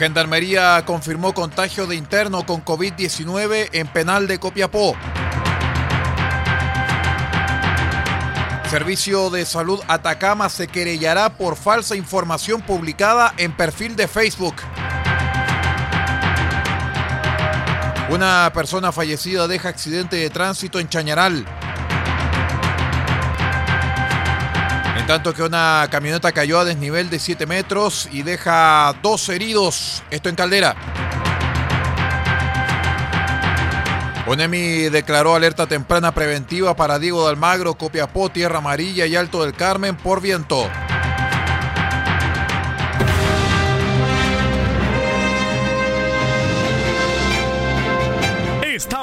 Gendarmería 0.00 0.82
confirmó 0.86 1.34
contagio 1.34 1.86
de 1.86 1.94
interno 1.94 2.46
con 2.46 2.64
COVID-19 2.64 3.68
en 3.72 3.86
penal 3.86 4.26
de 4.26 4.40
Copiapó. 4.40 4.96
Servicio 8.70 9.28
de 9.28 9.44
Salud 9.44 9.78
Atacama 9.88 10.48
se 10.48 10.68
querellará 10.68 11.36
por 11.36 11.54
falsa 11.54 11.96
información 11.96 12.62
publicada 12.62 13.34
en 13.36 13.54
perfil 13.54 13.94
de 13.94 14.08
Facebook. 14.08 14.54
Una 18.08 18.50
persona 18.54 18.92
fallecida 18.92 19.48
deja 19.48 19.68
accidente 19.68 20.16
de 20.16 20.30
tránsito 20.30 20.80
en 20.80 20.88
Chañaral. 20.88 21.44
Tanto 25.10 25.34
que 25.34 25.42
una 25.42 25.88
camioneta 25.90 26.30
cayó 26.30 26.60
a 26.60 26.64
desnivel 26.64 27.10
de 27.10 27.18
7 27.18 27.44
metros 27.44 28.08
y 28.12 28.22
deja 28.22 28.94
dos 29.02 29.28
heridos. 29.28 30.04
Esto 30.08 30.28
en 30.28 30.36
Caldera. 30.36 30.76
ONEMI 34.28 34.88
declaró 34.90 35.34
alerta 35.34 35.66
temprana 35.66 36.12
preventiva 36.12 36.76
para 36.76 37.00
Diego 37.00 37.24
de 37.24 37.30
Almagro, 37.30 37.74
Copiapó, 37.74 38.28
Tierra 38.28 38.58
Amarilla 38.58 39.04
y 39.06 39.16
Alto 39.16 39.42
del 39.42 39.52
Carmen 39.52 39.96
por 39.96 40.20
viento. 40.20 40.68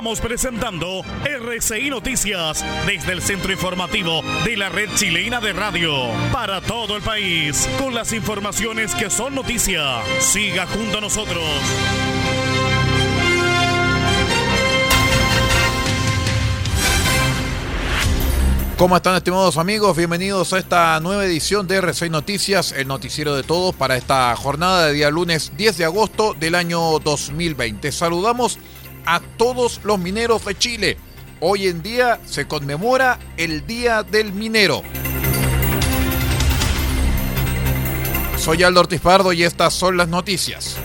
Presentando 0.08 1.02
RCI 1.26 1.90
Noticias 1.90 2.64
desde 2.86 3.12
el 3.12 3.22
centro 3.22 3.52
informativo 3.52 4.22
de 4.46 4.56
la 4.56 4.70
red 4.70 4.90
chilena 4.96 5.42
de 5.42 5.52
radio 5.52 5.92
para 6.32 6.62
todo 6.62 6.96
el 6.96 7.04
país 7.04 7.68
con 7.78 7.94
las 7.94 8.14
informaciones 8.14 8.96
que 8.96 9.10
son 9.10 9.36
noticia. 9.36 10.02
Siga 10.22 10.66
junto 10.66 11.00
a 11.00 11.02
nosotros. 11.02 11.44
¿Cómo 18.78 18.96
están 18.96 19.16
estimados 19.16 19.58
amigos? 19.58 19.98
Bienvenidos 19.98 20.54
a 20.54 20.60
esta 20.60 21.00
nueva 21.00 21.26
edición 21.26 21.68
de 21.68 21.78
RCI 21.78 22.12
Noticias, 22.12 22.72
el 22.72 22.88
noticiero 22.88 23.36
de 23.36 23.42
todos 23.42 23.74
para 23.76 23.98
esta 23.98 24.36
jornada 24.36 24.86
de 24.86 24.94
día 24.94 25.10
lunes 25.10 25.52
10 25.58 25.80
de 25.80 25.86
agosto 25.86 26.36
del 26.40 26.54
año 26.54 27.00
2020. 27.00 27.92
Saludamos 27.92 28.60
a 29.08 29.22
todos 29.38 29.80
los 29.86 29.98
mineros 29.98 30.46
de 30.46 30.56
Chile. 30.58 30.98
Hoy 31.40 31.68
en 31.68 31.82
día 31.82 32.20
se 32.26 32.46
conmemora 32.46 33.18
el 33.38 33.66
Día 33.66 34.04
del 34.04 34.34
Minero. 34.34 34.84
Soy 38.38 38.64
Aldo 38.64 38.82
Ortiz 38.82 39.02
Pardo 39.02 39.32
y 39.34 39.44
estas 39.44 39.74
son 39.74 39.98
las 39.98 40.10
noticias. 40.10 40.76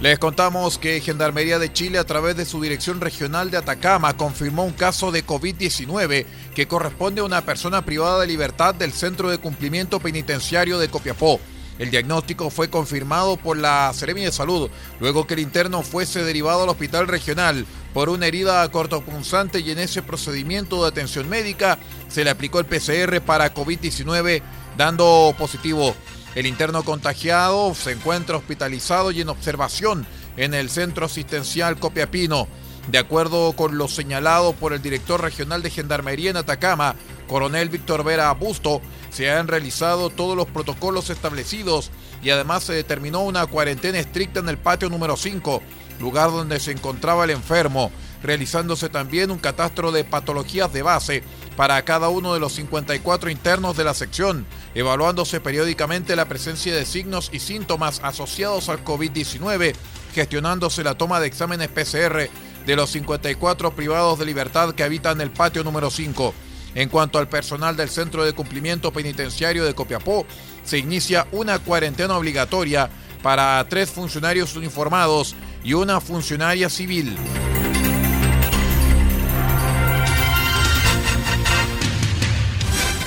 Les 0.00 0.18
contamos 0.18 0.76
que 0.78 1.00
Gendarmería 1.00 1.58
de 1.58 1.72
Chile 1.72 1.98
a 1.98 2.04
través 2.04 2.36
de 2.36 2.44
su 2.44 2.60
Dirección 2.60 3.00
Regional 3.00 3.50
de 3.50 3.58
Atacama 3.58 4.16
confirmó 4.16 4.64
un 4.64 4.72
caso 4.72 5.10
de 5.10 5.24
COVID-19 5.24 6.26
que 6.54 6.68
corresponde 6.68 7.20
a 7.20 7.24
una 7.24 7.44
persona 7.44 7.84
privada 7.84 8.20
de 8.20 8.26
libertad 8.26 8.74
del 8.74 8.92
Centro 8.92 9.30
de 9.30 9.38
Cumplimiento 9.38 10.00
Penitenciario 10.00 10.78
de 10.78 10.88
Copiapó. 10.88 11.40
El 11.78 11.90
diagnóstico 11.90 12.50
fue 12.50 12.70
confirmado 12.70 13.36
por 13.36 13.56
la 13.56 13.92
Seremi 13.92 14.22
de 14.22 14.32
Salud, 14.32 14.70
luego 14.98 15.26
que 15.26 15.34
el 15.34 15.40
interno 15.40 15.82
fuese 15.82 16.24
derivado 16.24 16.62
al 16.62 16.70
hospital 16.70 17.06
regional 17.06 17.66
por 17.92 18.08
una 18.08 18.26
herida 18.26 18.70
cortopunzante 18.70 19.60
y 19.60 19.70
en 19.70 19.78
ese 19.78 20.02
procedimiento 20.02 20.82
de 20.82 20.88
atención 20.88 21.28
médica 21.28 21.78
se 22.08 22.24
le 22.24 22.30
aplicó 22.30 22.60
el 22.60 22.66
PCR 22.66 23.20
para 23.20 23.52
COVID-19 23.52 24.42
dando 24.76 25.34
positivo. 25.38 25.94
El 26.34 26.46
interno 26.46 26.82
contagiado 26.82 27.74
se 27.74 27.92
encuentra 27.92 28.36
hospitalizado 28.36 29.10
y 29.10 29.20
en 29.22 29.28
observación 29.28 30.06
en 30.36 30.54
el 30.54 30.68
centro 30.70 31.06
asistencial 31.06 31.78
Copiapino. 31.78 32.48
De 32.88 32.98
acuerdo 32.98 33.52
con 33.54 33.78
lo 33.78 33.88
señalado 33.88 34.52
por 34.52 34.72
el 34.72 34.80
director 34.80 35.20
regional 35.20 35.60
de 35.60 35.70
Gendarmería 35.70 36.30
en 36.30 36.36
Atacama, 36.36 36.94
coronel 37.26 37.68
Víctor 37.68 38.04
Vera 38.04 38.32
Busto, 38.32 38.80
se 39.10 39.28
han 39.30 39.48
realizado 39.48 40.08
todos 40.08 40.36
los 40.36 40.46
protocolos 40.46 41.10
establecidos 41.10 41.90
y 42.22 42.30
además 42.30 42.62
se 42.62 42.74
determinó 42.74 43.22
una 43.22 43.44
cuarentena 43.46 43.98
estricta 43.98 44.38
en 44.38 44.48
el 44.48 44.58
patio 44.58 44.88
número 44.88 45.16
5, 45.16 45.62
lugar 45.98 46.30
donde 46.30 46.60
se 46.60 46.70
encontraba 46.70 47.24
el 47.24 47.30
enfermo, 47.30 47.90
realizándose 48.22 48.88
también 48.88 49.32
un 49.32 49.38
catastro 49.38 49.90
de 49.90 50.04
patologías 50.04 50.72
de 50.72 50.82
base 50.82 51.24
para 51.56 51.82
cada 51.82 52.08
uno 52.08 52.34
de 52.34 52.40
los 52.40 52.52
54 52.52 53.30
internos 53.30 53.76
de 53.76 53.84
la 53.84 53.94
sección, 53.94 54.46
evaluándose 54.76 55.40
periódicamente 55.40 56.14
la 56.14 56.26
presencia 56.26 56.74
de 56.74 56.86
signos 56.86 57.30
y 57.32 57.40
síntomas 57.40 58.00
asociados 58.04 58.68
al 58.68 58.84
COVID-19, 58.84 59.74
gestionándose 60.14 60.84
la 60.84 60.96
toma 60.96 61.18
de 61.18 61.26
exámenes 61.26 61.68
PCR 61.68 62.28
de 62.66 62.76
los 62.76 62.90
54 62.90 63.74
privados 63.74 64.18
de 64.18 64.26
libertad 64.26 64.74
que 64.74 64.82
habitan 64.82 65.20
el 65.20 65.30
patio 65.30 65.64
número 65.64 65.88
5. 65.88 66.34
En 66.74 66.90
cuanto 66.90 67.18
al 67.18 67.28
personal 67.28 67.76
del 67.76 67.88
Centro 67.88 68.24
de 68.24 68.34
Cumplimiento 68.34 68.92
Penitenciario 68.92 69.64
de 69.64 69.74
Copiapó, 69.74 70.26
se 70.64 70.78
inicia 70.78 71.26
una 71.32 71.58
cuarentena 71.58 72.18
obligatoria 72.18 72.90
para 73.22 73.64
tres 73.68 73.90
funcionarios 73.90 74.56
uniformados 74.56 75.34
y 75.64 75.72
una 75.72 76.00
funcionaria 76.00 76.68
civil. 76.68 77.16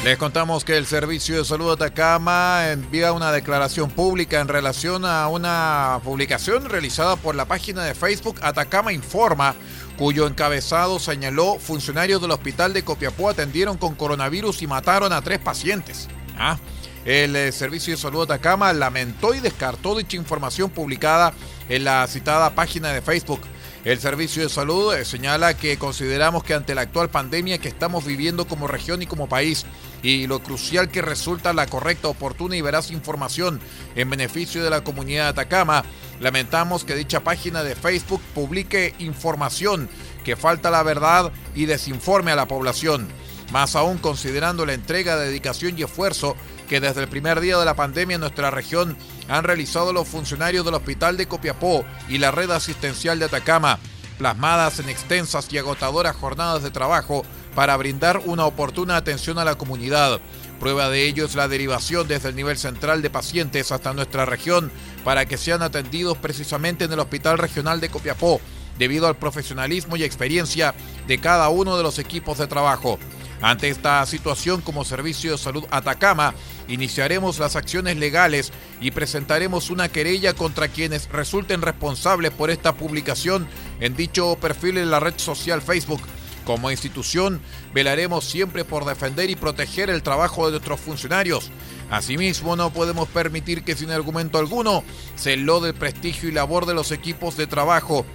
Les 0.10 0.18
contamos 0.18 0.66
que 0.66 0.76
el 0.76 0.88
Servicio 0.88 1.38
de 1.38 1.46
Salud 1.46 1.68
de 1.68 1.86
Atacama 1.86 2.72
envía 2.72 3.14
una 3.14 3.32
declaración 3.32 3.92
pública 3.92 4.40
en 4.40 4.48
relación 4.48 5.06
a 5.06 5.28
una 5.28 6.00
publicación 6.04 6.68
realizada 6.68 7.16
por 7.16 7.36
la 7.36 7.46
página 7.46 7.84
de 7.84 7.94
Facebook 7.94 8.40
Atacama 8.42 8.92
Informa, 8.92 9.54
cuyo 10.00 10.26
encabezado 10.26 10.98
señaló 10.98 11.60
funcionarios 11.60 12.24
del 12.24 12.32
hospital 12.32 12.74
de 12.74 12.84
Copiapó 12.84 13.30
atendieron 13.30 13.78
con 13.78 13.94
coronavirus 13.94 14.64
y 14.64 14.68
mataron 14.68 15.14
a 15.14 15.22
tres 15.22 15.38
pacientes. 15.38 16.08
Ah, 16.36 16.58
el 17.06 17.36
eh, 17.36 17.52
Servicio 17.52 17.94
de 17.94 18.02
Salud 18.02 18.28
de 18.28 18.34
Atacama 18.34 18.74
lamentó 18.74 19.36
y 19.36 19.42
descartó 19.42 19.96
dicha 19.96 20.18
información 20.18 20.72
publicada 20.72 21.34
en 21.70 21.84
la 21.84 22.08
citada 22.08 22.56
página 22.56 22.92
de 22.94 23.04
Facebook. 23.04 23.42
El 23.86 23.98
Servicio 24.02 24.44
de 24.44 24.50
Salud 24.50 24.94
eh, 24.94 25.06
señala 25.06 25.56
que 25.56 25.78
consideramos 25.78 26.44
que 26.44 26.54
ante 26.54 26.76
la 26.76 26.82
actual 26.82 27.10
pandemia 27.10 27.60
que 27.60 27.70
estamos 27.70 28.06
viviendo 28.06 28.46
como 28.46 28.68
región 28.68 29.02
y 29.02 29.08
como 29.08 29.30
país, 29.30 29.66
y 30.04 30.28
lo 30.28 30.40
crucial 30.40 30.90
que 30.90 31.02
resulta 31.02 31.54
la 31.54 31.66
correcta, 31.66 32.10
oportuna 32.10 32.58
y 32.58 32.62
veraz 32.62 32.92
información 32.92 33.62
en 33.96 34.10
beneficio 34.10 34.64
de 34.66 34.70
la 34.70 34.84
comunidad 34.84 35.24
de 35.24 35.30
Atacama, 35.30 35.86
lamentamos 36.20 36.84
que 36.84 36.96
dicha 36.96 37.22
página 37.22 37.64
de 37.64 37.76
Facebook 37.76 38.22
publique 38.36 38.96
información 39.00 39.90
que 40.26 40.36
falta 40.36 40.70
la 40.70 40.84
verdad 40.84 41.32
y 41.56 41.66
desinforme 41.66 42.32
a 42.32 42.36
la 42.36 42.50
población. 42.50 43.08
Más 43.52 43.76
aún 43.76 43.98
considerando 43.98 44.66
la 44.66 44.74
entrega, 44.74 45.18
dedicación 45.18 45.78
y 45.78 45.84
esfuerzo 45.84 46.36
que 46.68 46.80
desde 46.80 47.02
el 47.02 47.08
primer 47.08 47.40
día 47.40 47.58
de 47.58 47.66
la 47.66 47.76
pandemia 47.76 48.16
en 48.16 48.22
nuestra 48.22 48.52
región 48.52 48.96
han 49.28 49.44
realizado 49.44 49.92
los 49.92 50.08
funcionarios 50.08 50.64
del 50.66 50.76
Hospital 50.76 51.18
de 51.18 51.28
Copiapó 51.28 51.84
y 52.08 52.20
la 52.20 52.30
red 52.30 52.52
asistencial 52.52 53.18
de 53.18 53.26
Atacama, 53.26 53.80
plasmadas 54.20 54.80
en 54.80 54.90
extensas 54.90 55.52
y 55.52 55.58
agotadoras 55.58 56.16
jornadas 56.16 56.62
de 56.62 56.70
trabajo 56.70 57.26
para 57.56 57.76
brindar 57.76 58.22
una 58.26 58.46
oportuna 58.46 58.98
atención 58.98 59.40
a 59.40 59.46
la 59.46 59.56
comunidad. 59.56 60.20
Prueba 60.60 60.90
de 60.90 61.08
ello 61.08 61.26
es 61.26 61.34
la 61.36 61.48
derivación 61.48 62.08
desde 62.08 62.30
el 62.30 62.36
nivel 62.36 62.58
central 62.58 63.02
de 63.02 63.10
pacientes 63.10 63.72
hasta 63.72 63.94
nuestra 63.94 64.26
región 64.26 64.72
para 65.04 65.26
que 65.26 65.38
sean 65.38 65.64
atendidos 65.64 66.18
precisamente 66.18 66.84
en 66.84 66.94
el 66.94 67.00
Hospital 67.00 67.38
Regional 67.40 67.80
de 67.80 67.90
Copiapó, 67.90 68.42
debido 68.78 69.08
al 69.08 69.18
profesionalismo 69.18 69.96
y 69.96 70.04
experiencia 70.04 70.76
de 71.08 71.18
cada 71.20 71.50
uno 71.50 71.78
de 71.78 71.84
los 71.84 71.98
equipos 71.98 72.38
de 72.38 72.48
trabajo. 72.48 73.00
Ante 73.42 73.70
esta 73.70 74.06
situación, 74.06 74.62
como 74.62 74.84
Servicio 74.84 75.32
de 75.32 75.38
Salud 75.38 75.64
Atacama, 75.72 76.34
iniciaremos 76.68 77.40
las 77.40 77.56
acciones 77.56 77.96
legales 77.98 78.52
y 78.82 78.92
presentaremos 78.92 79.70
una 79.70 79.88
querella 79.88 80.34
contra 80.34 80.68
quienes 80.68 81.10
resulten 81.10 81.62
responsables 81.62 82.32
por 82.32 82.50
esta 82.50 82.76
publicación 82.76 83.48
en 83.80 83.96
dicho 83.96 84.38
perfil 84.42 84.78
en 84.78 84.92
la 84.92 85.00
red 85.00 85.14
social 85.18 85.62
Facebook. 85.62 86.02
Como 86.44 86.72
institución, 86.72 87.42
velaremos 87.74 88.26
siempre 88.26 88.66
por 88.66 88.84
defender 88.84 89.30
y 89.30 89.36
proteger 89.36 89.90
el 89.90 90.04
trabajo 90.04 90.46
de 90.46 90.54
nuestros 90.54 90.80
funcionarios. 90.80 91.52
Asimismo, 91.90 92.56
no 92.56 92.74
podemos 92.74 93.08
permitir 93.08 93.64
que 93.64 93.76
sin 93.76 93.92
argumento 93.92 94.38
alguno 94.38 94.84
se 95.16 95.38
lode 95.38 95.70
el 95.70 95.76
prestigio 95.76 96.28
y 96.28 96.32
labor 96.32 96.66
de 96.66 96.74
los 96.74 96.92
equipos 96.92 97.38
de 97.38 97.48
trabajo 97.48 98.06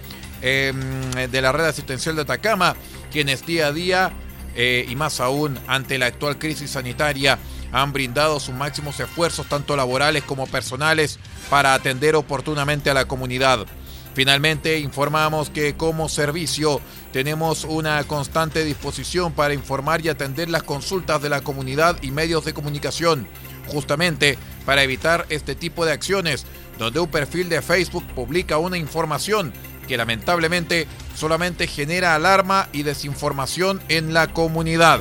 em, 0.41 1.11
de 1.11 1.41
la 1.41 1.51
red 1.51 1.65
asistencial 1.65 2.15
de 2.15 2.23
Atacama, 2.23 2.75
quienes 3.11 3.45
día 3.45 3.67
a 3.67 3.71
día 3.71 4.13
eh, 4.55 4.85
y 4.87 4.95
más 4.95 5.19
aún 5.19 5.59
ante 5.67 5.97
la 5.97 6.07
actual 6.07 6.37
crisis 6.37 6.71
sanitaria, 6.71 7.39
han 7.71 7.91
brindado 7.91 8.39
sus 8.39 8.55
máximos 8.55 8.99
esfuerzos, 8.99 9.47
tanto 9.47 9.75
laborales 9.75 10.23
como 10.23 10.47
personales, 10.47 11.19
para 11.49 11.73
atender 11.73 12.15
oportunamente 12.15 12.89
a 12.89 12.93
la 12.93 13.05
comunidad. 13.05 13.65
Finalmente, 14.13 14.79
informamos 14.79 15.49
que 15.49 15.75
como 15.75 16.07
servicio 16.07 16.79
tenemos 17.11 17.65
una 17.65 18.01
constante 18.05 18.63
disposición 18.63 19.33
para 19.33 19.53
informar 19.53 20.05
y 20.05 20.09
atender 20.09 20.49
las 20.49 20.63
consultas 20.63 21.21
de 21.21 21.27
la 21.27 21.41
comunidad 21.41 22.01
y 22.01 22.11
medios 22.11 22.45
de 22.45 22.53
comunicación, 22.53 23.27
justamente 23.67 24.37
para 24.65 24.83
evitar 24.83 25.25
este 25.27 25.53
tipo 25.53 25.85
de 25.85 25.91
acciones, 25.91 26.45
donde 26.79 27.01
un 27.01 27.09
perfil 27.09 27.49
de 27.49 27.61
Facebook 27.61 28.05
publica 28.15 28.57
una 28.57 28.77
información 28.77 29.51
que 29.85 29.97
lamentablemente 29.97 30.87
solamente 31.15 31.67
genera 31.67 32.13
alarma 32.13 32.69
y 32.71 32.83
desinformación 32.83 33.81
en 33.89 34.13
la 34.13 34.27
comunidad. 34.27 34.99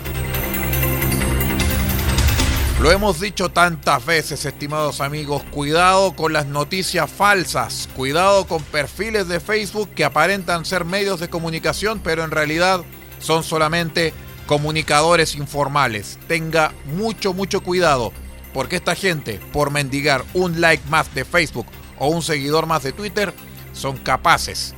Lo 2.80 2.90
hemos 2.90 3.20
dicho 3.20 3.50
tantas 3.50 4.04
veces, 4.04 4.44
estimados 4.44 5.00
amigos, 5.00 5.42
cuidado 5.50 6.14
con 6.14 6.32
las 6.32 6.46
noticias 6.46 7.10
falsas, 7.10 7.88
cuidado 7.96 8.46
con 8.46 8.62
perfiles 8.62 9.26
de 9.28 9.40
Facebook 9.40 9.90
que 9.94 10.04
aparentan 10.04 10.64
ser 10.64 10.84
medios 10.84 11.20
de 11.20 11.30
comunicación, 11.30 12.00
pero 12.02 12.24
en 12.24 12.30
realidad 12.30 12.82
son 13.20 13.42
solamente 13.42 14.12
comunicadores 14.46 15.34
informales. 15.34 16.18
Tenga 16.28 16.72
mucho, 16.84 17.32
mucho 17.32 17.62
cuidado, 17.62 18.12
porque 18.52 18.76
esta 18.76 18.94
gente, 18.94 19.40
por 19.52 19.70
mendigar 19.70 20.22
un 20.34 20.60
like 20.60 20.82
más 20.90 21.14
de 21.14 21.24
Facebook 21.24 21.66
o 21.98 22.08
un 22.08 22.22
seguidor 22.22 22.66
más 22.66 22.82
de 22.82 22.92
Twitter, 22.92 23.32
son 23.72 23.96
capaces 23.96 24.74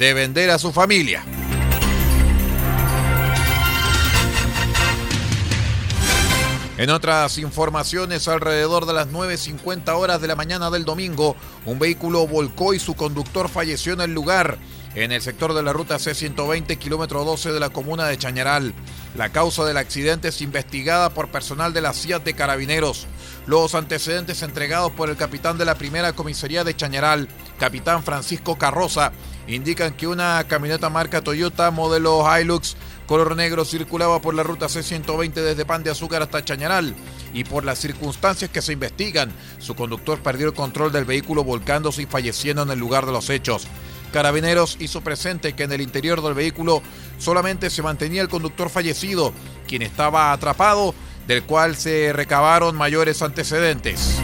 de 0.00 0.14
vender 0.14 0.48
a 0.50 0.58
su 0.58 0.72
familia. 0.72 1.22
En 6.78 6.88
otras 6.88 7.36
informaciones, 7.36 8.26
alrededor 8.26 8.86
de 8.86 8.94
las 8.94 9.08
9.50 9.08 9.94
horas 9.94 10.22
de 10.22 10.28
la 10.28 10.36
mañana 10.36 10.70
del 10.70 10.86
domingo, 10.86 11.36
un 11.66 11.78
vehículo 11.78 12.26
volcó 12.26 12.72
y 12.72 12.78
su 12.78 12.94
conductor 12.94 13.50
falleció 13.50 13.92
en 13.92 14.00
el 14.00 14.14
lugar, 14.14 14.56
en 14.94 15.12
el 15.12 15.20
sector 15.20 15.52
de 15.52 15.62
la 15.62 15.74
ruta 15.74 15.96
C120, 15.96 16.78
kilómetro 16.78 17.22
12 17.22 17.52
de 17.52 17.60
la 17.60 17.68
comuna 17.68 18.06
de 18.06 18.16
Chañaral. 18.16 18.72
La 19.14 19.28
causa 19.28 19.66
del 19.66 19.76
accidente 19.76 20.28
es 20.28 20.40
investigada 20.40 21.10
por 21.10 21.30
personal 21.30 21.74
de 21.74 21.82
la 21.82 21.92
CIA 21.92 22.20
de 22.20 22.32
Carabineros. 22.32 23.06
Los 23.46 23.74
antecedentes 23.74 24.42
entregados 24.42 24.92
por 24.92 25.10
el 25.10 25.16
capitán 25.16 25.58
de 25.58 25.66
la 25.66 25.74
primera 25.74 26.14
comisaría 26.14 26.64
de 26.64 26.74
Chañaral, 26.74 27.28
capitán 27.58 28.02
Francisco 28.02 28.56
Carroza, 28.56 29.12
indican 29.54 29.94
que 29.94 30.06
una 30.06 30.44
camioneta 30.46 30.88
marca 30.90 31.22
Toyota 31.22 31.70
modelo 31.70 32.24
Hilux 32.24 32.76
color 33.06 33.34
negro 33.34 33.64
circulaba 33.64 34.20
por 34.20 34.34
la 34.34 34.44
ruta 34.44 34.66
C120 34.66 35.32
desde 35.32 35.64
Pan 35.64 35.82
de 35.82 35.90
Azúcar 35.90 36.22
hasta 36.22 36.44
Chañaral 36.44 36.94
y 37.34 37.42
por 37.42 37.64
las 37.64 37.80
circunstancias 37.80 38.50
que 38.50 38.62
se 38.62 38.72
investigan, 38.72 39.32
su 39.58 39.74
conductor 39.74 40.20
perdió 40.20 40.46
el 40.46 40.54
control 40.54 40.92
del 40.92 41.04
vehículo 41.04 41.42
volcándose 41.42 42.02
y 42.02 42.06
falleciendo 42.06 42.62
en 42.62 42.70
el 42.70 42.78
lugar 42.78 43.06
de 43.06 43.12
los 43.12 43.28
hechos. 43.28 43.66
Carabineros 44.12 44.76
hizo 44.78 45.00
presente 45.00 45.54
que 45.54 45.64
en 45.64 45.72
el 45.72 45.80
interior 45.80 46.22
del 46.22 46.34
vehículo 46.34 46.82
solamente 47.18 47.68
se 47.68 47.82
mantenía 47.82 48.22
el 48.22 48.28
conductor 48.28 48.70
fallecido, 48.70 49.32
quien 49.66 49.82
estaba 49.82 50.32
atrapado, 50.32 50.94
del 51.26 51.42
cual 51.42 51.74
se 51.74 52.12
recabaron 52.12 52.76
mayores 52.76 53.22
antecedentes. 53.22 54.20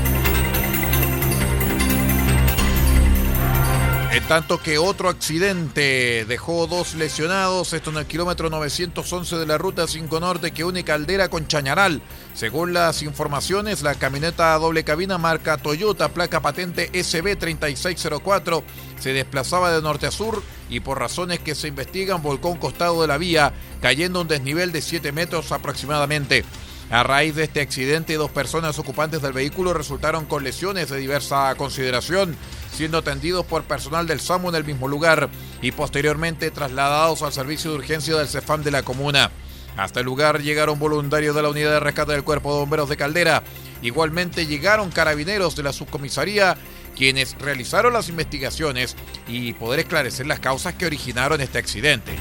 En 4.16 4.26
tanto 4.26 4.62
que 4.62 4.78
otro 4.78 5.10
accidente 5.10 6.24
dejó 6.26 6.66
dos 6.66 6.94
lesionados, 6.94 7.74
esto 7.74 7.90
en 7.90 7.98
el 7.98 8.06
kilómetro 8.06 8.48
911 8.48 9.36
de 9.36 9.44
la 9.44 9.58
ruta 9.58 9.86
5 9.86 10.20
Norte 10.20 10.52
que 10.52 10.64
une 10.64 10.84
Caldera 10.84 11.28
con 11.28 11.46
Chañaral. 11.46 12.00
Según 12.32 12.72
las 12.72 13.02
informaciones, 13.02 13.82
la 13.82 13.94
camioneta 13.94 14.56
doble 14.56 14.84
cabina 14.84 15.18
marca 15.18 15.58
Toyota, 15.58 16.08
placa 16.08 16.40
patente 16.40 16.90
SB3604, 16.92 18.62
se 18.98 19.12
desplazaba 19.12 19.70
de 19.70 19.82
norte 19.82 20.06
a 20.06 20.10
sur 20.10 20.42
y 20.70 20.80
por 20.80 20.98
razones 20.98 21.40
que 21.40 21.54
se 21.54 21.68
investigan 21.68 22.22
volcó 22.22 22.48
un 22.48 22.58
costado 22.58 23.02
de 23.02 23.08
la 23.08 23.18
vía, 23.18 23.52
cayendo 23.82 24.22
un 24.22 24.28
desnivel 24.28 24.72
de 24.72 24.80
7 24.80 25.12
metros 25.12 25.52
aproximadamente. 25.52 26.42
A 26.88 27.02
raíz 27.02 27.34
de 27.34 27.42
este 27.42 27.60
accidente, 27.60 28.14
dos 28.14 28.30
personas 28.30 28.78
ocupantes 28.78 29.20
del 29.20 29.32
vehículo 29.32 29.74
resultaron 29.74 30.24
con 30.24 30.44
lesiones 30.44 30.88
de 30.88 30.98
diversa 30.98 31.52
consideración, 31.56 32.36
siendo 32.76 32.98
atendidos 32.98 33.46
por 33.46 33.64
personal 33.64 34.06
del 34.06 34.20
SAMU 34.20 34.50
en 34.50 34.56
el 34.56 34.64
mismo 34.64 34.86
lugar 34.86 35.30
y 35.62 35.72
posteriormente 35.72 36.50
trasladados 36.50 37.22
al 37.22 37.32
servicio 37.32 37.70
de 37.70 37.78
urgencia 37.78 38.16
del 38.16 38.28
CEFAM 38.28 38.62
de 38.62 38.70
la 38.70 38.82
comuna. 38.82 39.30
Hasta 39.76 40.00
el 40.00 40.06
lugar 40.06 40.42
llegaron 40.42 40.78
voluntarios 40.78 41.34
de 41.34 41.42
la 41.42 41.50
unidad 41.50 41.72
de 41.72 41.80
rescate 41.80 42.12
del 42.12 42.24
Cuerpo 42.24 42.52
de 42.52 42.60
Bomberos 42.60 42.88
de 42.88 42.96
Caldera. 42.96 43.42
Igualmente 43.82 44.46
llegaron 44.46 44.90
carabineros 44.90 45.56
de 45.56 45.62
la 45.62 45.72
subcomisaría, 45.72 46.56
quienes 46.96 47.36
realizaron 47.38 47.92
las 47.92 48.08
investigaciones 48.08 48.96
y 49.28 49.52
poder 49.54 49.80
esclarecer 49.80 50.26
las 50.26 50.40
causas 50.40 50.74
que 50.74 50.86
originaron 50.86 51.40
este 51.40 51.58
accidente. 51.58 52.14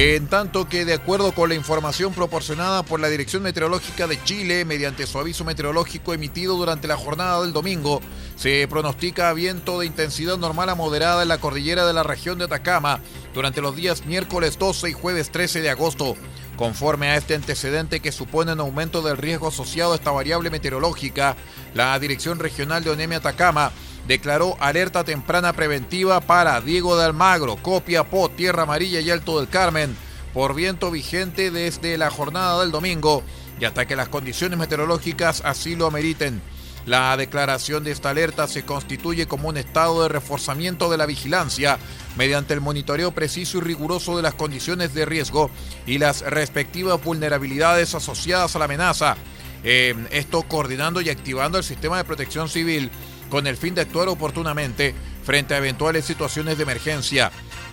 En 0.00 0.28
tanto 0.28 0.68
que, 0.68 0.84
de 0.84 0.94
acuerdo 0.94 1.32
con 1.32 1.48
la 1.48 1.56
información 1.56 2.14
proporcionada 2.14 2.84
por 2.84 3.00
la 3.00 3.08
Dirección 3.08 3.42
Meteorológica 3.42 4.06
de 4.06 4.22
Chile, 4.22 4.64
mediante 4.64 5.08
su 5.08 5.18
aviso 5.18 5.44
meteorológico 5.44 6.14
emitido 6.14 6.56
durante 6.56 6.86
la 6.86 6.96
jornada 6.96 7.42
del 7.42 7.52
domingo, 7.52 8.00
se 8.36 8.68
pronostica 8.68 9.32
viento 9.32 9.80
de 9.80 9.86
intensidad 9.86 10.38
normal 10.38 10.68
a 10.68 10.76
moderada 10.76 11.22
en 11.22 11.28
la 11.28 11.38
cordillera 11.38 11.84
de 11.84 11.94
la 11.94 12.04
región 12.04 12.38
de 12.38 12.44
Atacama 12.44 13.00
durante 13.34 13.60
los 13.60 13.74
días 13.74 14.06
miércoles 14.06 14.56
12 14.56 14.88
y 14.88 14.92
jueves 14.92 15.32
13 15.32 15.62
de 15.62 15.70
agosto. 15.70 16.14
Conforme 16.56 17.08
a 17.08 17.16
este 17.16 17.34
antecedente 17.34 17.98
que 17.98 18.12
supone 18.12 18.52
un 18.52 18.60
aumento 18.60 19.02
del 19.02 19.16
riesgo 19.16 19.48
asociado 19.48 19.94
a 19.94 19.96
esta 19.96 20.12
variable 20.12 20.50
meteorológica, 20.50 21.36
la 21.74 21.98
Dirección 21.98 22.38
Regional 22.38 22.84
de 22.84 22.90
Onemia 22.90 23.18
Atacama 23.18 23.72
declaró 24.06 24.56
alerta 24.60 25.04
temprana 25.04 25.52
preventiva 25.52 26.20
para 26.20 26.60
Diego 26.60 26.96
de 26.96 27.04
Almagro, 27.04 27.56
Copiapó, 27.56 28.30
Tierra 28.30 28.62
Amarilla 28.62 29.00
y 29.00 29.10
Alto 29.10 29.38
del 29.38 29.48
Carmen 29.48 29.96
por 30.32 30.54
viento 30.54 30.90
vigente 30.90 31.50
desde 31.50 31.98
la 31.98 32.10
jornada 32.10 32.60
del 32.60 32.70
domingo 32.70 33.22
y 33.60 33.64
hasta 33.64 33.86
que 33.86 33.96
las 33.96 34.08
condiciones 34.08 34.58
meteorológicas 34.58 35.42
así 35.44 35.74
lo 35.74 35.86
ameriten. 35.86 36.40
La 36.86 37.16
declaración 37.16 37.84
de 37.84 37.90
esta 37.90 38.10
alerta 38.10 38.46
se 38.46 38.64
constituye 38.64 39.26
como 39.26 39.48
un 39.48 39.58
estado 39.58 40.02
de 40.02 40.08
reforzamiento 40.08 40.90
de 40.90 40.96
la 40.96 41.06
vigilancia 41.06 41.78
mediante 42.16 42.54
el 42.54 42.62
monitoreo 42.62 43.12
preciso 43.12 43.58
y 43.58 43.60
riguroso 43.60 44.16
de 44.16 44.22
las 44.22 44.34
condiciones 44.34 44.94
de 44.94 45.04
riesgo 45.04 45.50
y 45.86 45.98
las 45.98 46.22
respectivas 46.22 47.02
vulnerabilidades 47.02 47.94
asociadas 47.94 48.56
a 48.56 48.58
la 48.58 48.64
amenaza. 48.64 49.16
Eh, 49.64 49.94
esto 50.12 50.42
coordinando 50.44 51.00
y 51.00 51.10
activando 51.10 51.58
el 51.58 51.64
sistema 51.64 51.98
de 51.98 52.04
protección 52.04 52.48
civil 52.48 52.90
con 53.30 53.46
el 53.46 53.56
fin 53.56 53.74
de 53.74 53.82
actuar 53.82 54.08
oportunamente 54.08 54.94
frente 55.24 55.54
a 55.54 55.58
eventuales 55.58 56.04
situaciones 56.04 56.56
de 56.56 56.62
emergencia. 56.62 57.30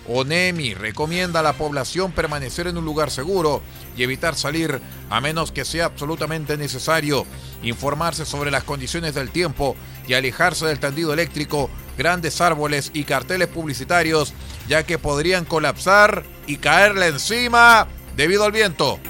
ONEMI 0.08 0.74
recomienda 0.74 1.40
a 1.40 1.42
la 1.42 1.54
población 1.54 2.12
permanecer 2.12 2.66
en 2.66 2.76
un 2.76 2.84
lugar 2.84 3.10
seguro 3.10 3.62
y 3.96 4.02
evitar 4.02 4.34
salir 4.36 4.80
a 5.10 5.20
menos 5.20 5.52
que 5.52 5.64
sea 5.64 5.86
absolutamente 5.86 6.56
necesario, 6.56 7.26
informarse 7.62 8.24
sobre 8.24 8.50
las 8.50 8.64
condiciones 8.64 9.14
del 9.14 9.30
tiempo 9.30 9.76
y 10.06 10.14
alejarse 10.14 10.66
del 10.66 10.78
tendido 10.78 11.12
eléctrico, 11.12 11.70
grandes 11.98 12.40
árboles 12.40 12.90
y 12.94 13.04
carteles 13.04 13.48
publicitarios, 13.48 14.32
ya 14.68 14.84
que 14.84 14.98
podrían 14.98 15.44
colapsar 15.44 16.24
y 16.46 16.58
caerle 16.58 17.08
encima 17.08 17.88
debido 18.16 18.44
al 18.44 18.52
viento. 18.52 19.00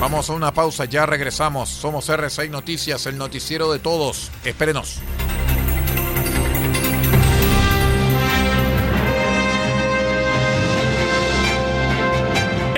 Vamos 0.00 0.30
a 0.30 0.32
una 0.32 0.50
pausa, 0.54 0.86
ya 0.86 1.04
regresamos. 1.04 1.68
Somos 1.68 2.08
R6 2.08 2.48
Noticias, 2.48 3.04
el 3.04 3.18
noticiero 3.18 3.70
de 3.70 3.78
todos. 3.78 4.30
Espérenos. 4.44 4.98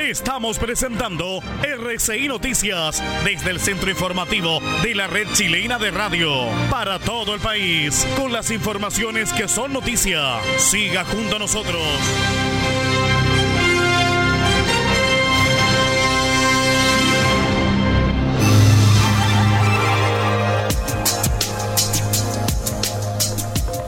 Estamos 0.00 0.58
presentando 0.58 1.40
RCI 1.62 2.26
Noticias 2.26 3.00
desde 3.24 3.50
el 3.50 3.60
centro 3.60 3.88
informativo 3.88 4.58
de 4.82 4.94
la 4.96 5.06
red 5.06 5.28
chilena 5.32 5.78
de 5.78 5.92
radio 5.92 6.28
para 6.70 6.98
todo 6.98 7.34
el 7.34 7.40
país 7.40 8.04
con 8.16 8.32
las 8.32 8.50
informaciones 8.50 9.32
que 9.32 9.46
son 9.46 9.72
noticia. 9.72 10.40
Siga 10.58 11.04
junto 11.04 11.36
a 11.36 11.38
nosotros. 11.38 11.82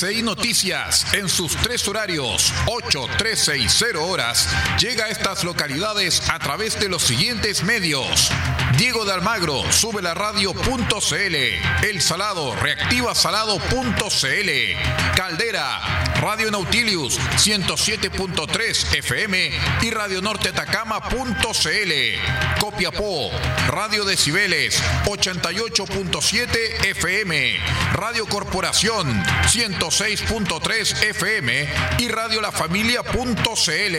RCI 0.00 0.22
Noticias, 0.22 1.12
en 1.12 1.28
sus 1.28 1.54
tres 1.56 1.86
horarios, 1.86 2.54
8, 2.64 3.06
13 3.18 3.58
y 3.58 3.68
0 3.68 4.06
horas, 4.06 4.48
llega 4.78 5.04
a 5.04 5.08
estas 5.10 5.44
localidades 5.44 6.22
a 6.30 6.38
través 6.38 6.80
de 6.80 6.88
los 6.88 7.02
siguientes 7.02 7.62
medios. 7.64 8.30
Diego 8.78 9.04
de 9.04 9.12
Almagro, 9.12 9.62
sube 9.70 10.00
la 10.00 10.14
radio.cl. 10.14 11.34
El 11.84 12.00
Salado, 12.00 12.56
reactiva 12.56 13.14
salado.cl. 13.14 14.50
Caldera, 15.14 16.09
Radio 16.20 16.50
Nautilius, 16.50 17.18
107.3 17.18 18.98
FM 18.98 19.50
y 19.80 19.90
Radio 19.90 20.20
Norte 20.20 20.50
Atacama.cl. 20.50 21.92
Copiapó, 22.60 23.30
Radio 23.68 24.04
Decibeles, 24.04 24.82
88.7 25.06 26.84
FM. 26.90 27.56
Radio 27.94 28.26
Corporación, 28.26 29.08
106.3 29.24 31.02
FM 31.04 31.68
y 31.98 32.08
Radio 32.08 32.42
La 32.42 32.52
Familia.cl. 32.52 33.96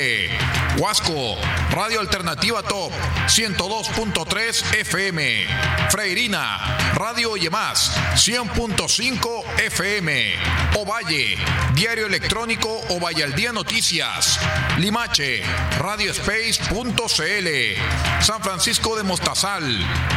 Huasco, 0.79 1.37
Radio 1.71 1.99
Alternativa 2.01 2.61
Top, 2.61 2.91
102.3 3.25 4.75
FM. 4.79 5.47
Freirina, 5.89 6.93
Radio 6.93 7.31
Más, 7.49 7.91
100.5 8.15 9.43
FM. 9.57 10.35
Ovalle, 10.77 11.37
Diario 11.73 12.10
Electrónico 12.11 12.81
al 13.23 13.35
Día 13.35 13.51
Noticias. 13.51 14.39
Limache, 14.77 15.43
RadioSpace.cl. 15.79 18.21
San 18.21 18.41
Francisco 18.41 18.95
de 18.95 19.03
Mostazal, 19.03 19.63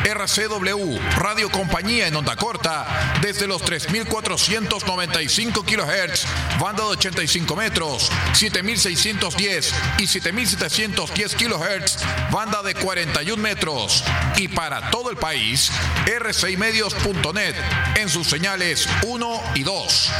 RCW, 0.05 0.99
Radio 1.19 1.51
Compañía 1.51 2.07
en 2.07 2.17
onda 2.17 2.37
corta, 2.37 3.19
desde 3.21 3.47
los 3.47 3.63
3495 3.63 5.65
kHz, 5.65 6.27
banda 6.61 6.85
de 6.85 6.91
85 6.91 7.57
metros, 7.57 8.11
7610 8.33 9.75
y 9.99 10.07
7710 10.07 11.35
kHz, 11.35 11.99
banda 12.31 12.63
de 12.63 12.75
41 12.75 13.43
metros. 13.43 14.05
Y 14.37 14.49
para 14.49 14.91
todo 14.91 15.11
el 15.11 15.17
país, 15.17 15.71
rcimedios.net 16.07 17.55
en 17.97 18.09
sus 18.09 18.29
señales 18.29 18.89
1 19.03 19.43
y 19.57 19.63
2. 19.63 20.11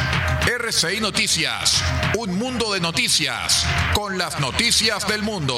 RCI 0.59 1.01
Un 2.19 2.39
mundo 2.39 2.75
de 2.75 2.81
noticias, 2.81 3.67
con 3.95 4.19
las 4.19 4.39
noticias 4.39 5.09
del 5.09 5.23
mundo. 5.23 5.57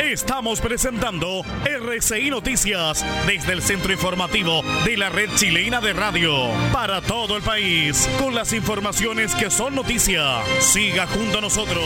Estamos 0.00 0.60
presentando 0.60 1.42
RCI 1.64 2.30
Noticias 2.30 3.04
desde 3.26 3.52
el 3.52 3.62
centro 3.62 3.92
informativo 3.92 4.62
de 4.84 4.96
la 4.96 5.08
red 5.08 5.28
chilena 5.34 5.80
de 5.80 5.92
radio 5.92 6.32
para 6.72 7.00
todo 7.00 7.36
el 7.36 7.42
país 7.42 8.08
con 8.18 8.36
las 8.36 8.52
informaciones 8.52 9.34
que 9.34 9.50
son 9.50 9.74
noticia. 9.74 10.42
Siga 10.60 11.08
junto 11.08 11.38
a 11.38 11.40
nosotros. 11.40 11.84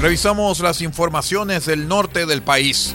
Revisamos 0.00 0.60
las 0.60 0.80
informaciones 0.80 1.66
del 1.66 1.88
norte 1.88 2.24
del 2.24 2.40
país. 2.40 2.94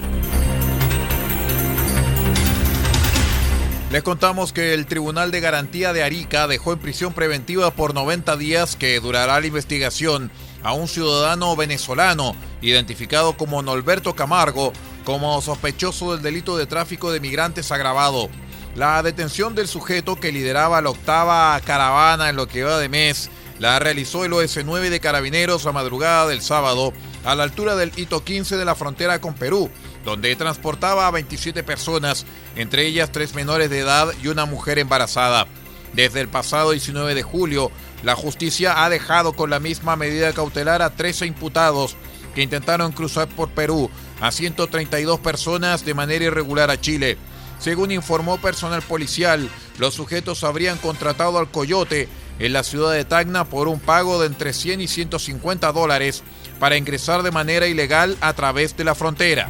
Les 3.92 4.02
contamos 4.04 4.54
que 4.54 4.74
el 4.74 4.86
Tribunal 4.86 5.30
de 5.30 5.42
Garantía 5.42 5.92
de 5.92 6.02
Arica 6.02 6.48
dejó 6.48 6.72
en 6.72 6.80
prisión 6.80 7.12
preventiva 7.12 7.72
por 7.72 7.94
90 7.94 8.38
días 8.38 8.78
que 8.78 8.98
durará 9.02 9.38
la 9.42 9.46
investigación 9.46 10.32
a 10.64 10.72
un 10.72 10.88
ciudadano 10.88 11.54
venezolano 11.58 12.38
identificado 12.62 13.36
como 13.36 13.62
Norberto 13.62 14.16
Camargo 14.16 14.72
como 15.04 15.42
sospechoso 15.42 16.14
del 16.14 16.24
delito 16.24 16.56
de 16.56 16.68
tráfico 16.68 17.12
de 17.12 17.20
migrantes 17.20 17.74
agravado. 17.74 18.30
La 18.76 19.04
detención 19.04 19.56
del 19.56 19.68
sujeto 19.68 20.16
que 20.16 20.32
lideraba 20.32 20.82
la 20.82 20.92
octava 20.92 21.60
caravana 21.66 22.30
en 22.30 22.38
lo 22.38 22.48
que 22.48 22.64
va 22.64 22.80
de 22.80 22.88
mes 22.88 23.30
la 23.60 23.80
realizó 23.80 24.26
el 24.26 24.32
OS9 24.34 24.90
de 24.90 25.00
Carabineros 25.00 25.66
a 25.66 25.72
madrugada 25.72 26.28
del 26.28 26.42
sábado 26.42 26.94
a 27.24 27.36
la 27.36 27.44
altura 27.44 27.76
del 27.76 27.92
hito 27.96 28.24
15 28.24 28.58
de 28.58 28.66
la 28.66 28.76
frontera 28.76 29.22
con 29.22 29.34
Perú 29.34 29.70
donde 30.04 30.36
transportaba 30.36 31.08
a 31.08 31.12
27 31.12 31.64
personas, 31.64 32.26
entre 32.56 32.86
ellas 32.86 33.12
tres 33.12 33.34
menores 33.36 33.70
de 33.70 33.80
edad 33.80 34.14
y 34.22 34.28
una 34.28 34.46
mujer 34.46 34.80
embarazada. 34.80 35.48
Desde 35.94 36.22
el 36.22 36.28
pasado 36.28 36.72
19 36.72 37.14
de 37.14 37.24
julio, 37.24 37.72
la 38.04 38.16
justicia 38.16 38.84
ha 38.84 38.90
dejado 38.90 39.34
con 39.34 39.50
la 39.50 39.60
misma 39.60 39.96
medida 39.96 40.34
cautelar 40.34 40.82
a 40.82 40.90
13 40.90 41.28
imputados 41.28 41.96
que 42.36 42.42
intentaron 42.42 42.92
cruzar 42.92 43.28
por 43.30 43.50
Perú 43.50 43.90
a 44.20 44.32
132 44.32 45.20
personas 45.20 45.86
de 45.86 45.94
manera 45.94 46.26
irregular 46.26 46.72
a 46.72 46.82
Chile. 46.82 47.18
Según 47.60 47.92
informó 47.92 48.40
personal 48.40 48.82
policial, 48.82 49.50
los 49.78 49.94
sujetos 49.94 50.44
habrían 50.44 50.78
contratado 50.80 51.38
al 51.38 51.50
coyote 51.52 52.10
en 52.40 52.54
la 52.54 52.64
ciudad 52.64 52.92
de 52.94 53.06
Tacna 53.06 53.46
por 53.46 53.68
un 53.68 53.80
pago 53.80 54.20
de 54.20 54.28
entre 54.28 54.54
100 54.54 54.82
y 54.82 54.88
150 54.88 55.72
dólares 55.72 56.24
para 56.60 56.78
ingresar 56.78 57.24
de 57.24 57.32
manera 57.32 57.68
ilegal 57.68 58.18
a 58.22 58.34
través 58.34 58.76
de 58.78 58.84
la 58.84 58.96
frontera. 58.96 59.50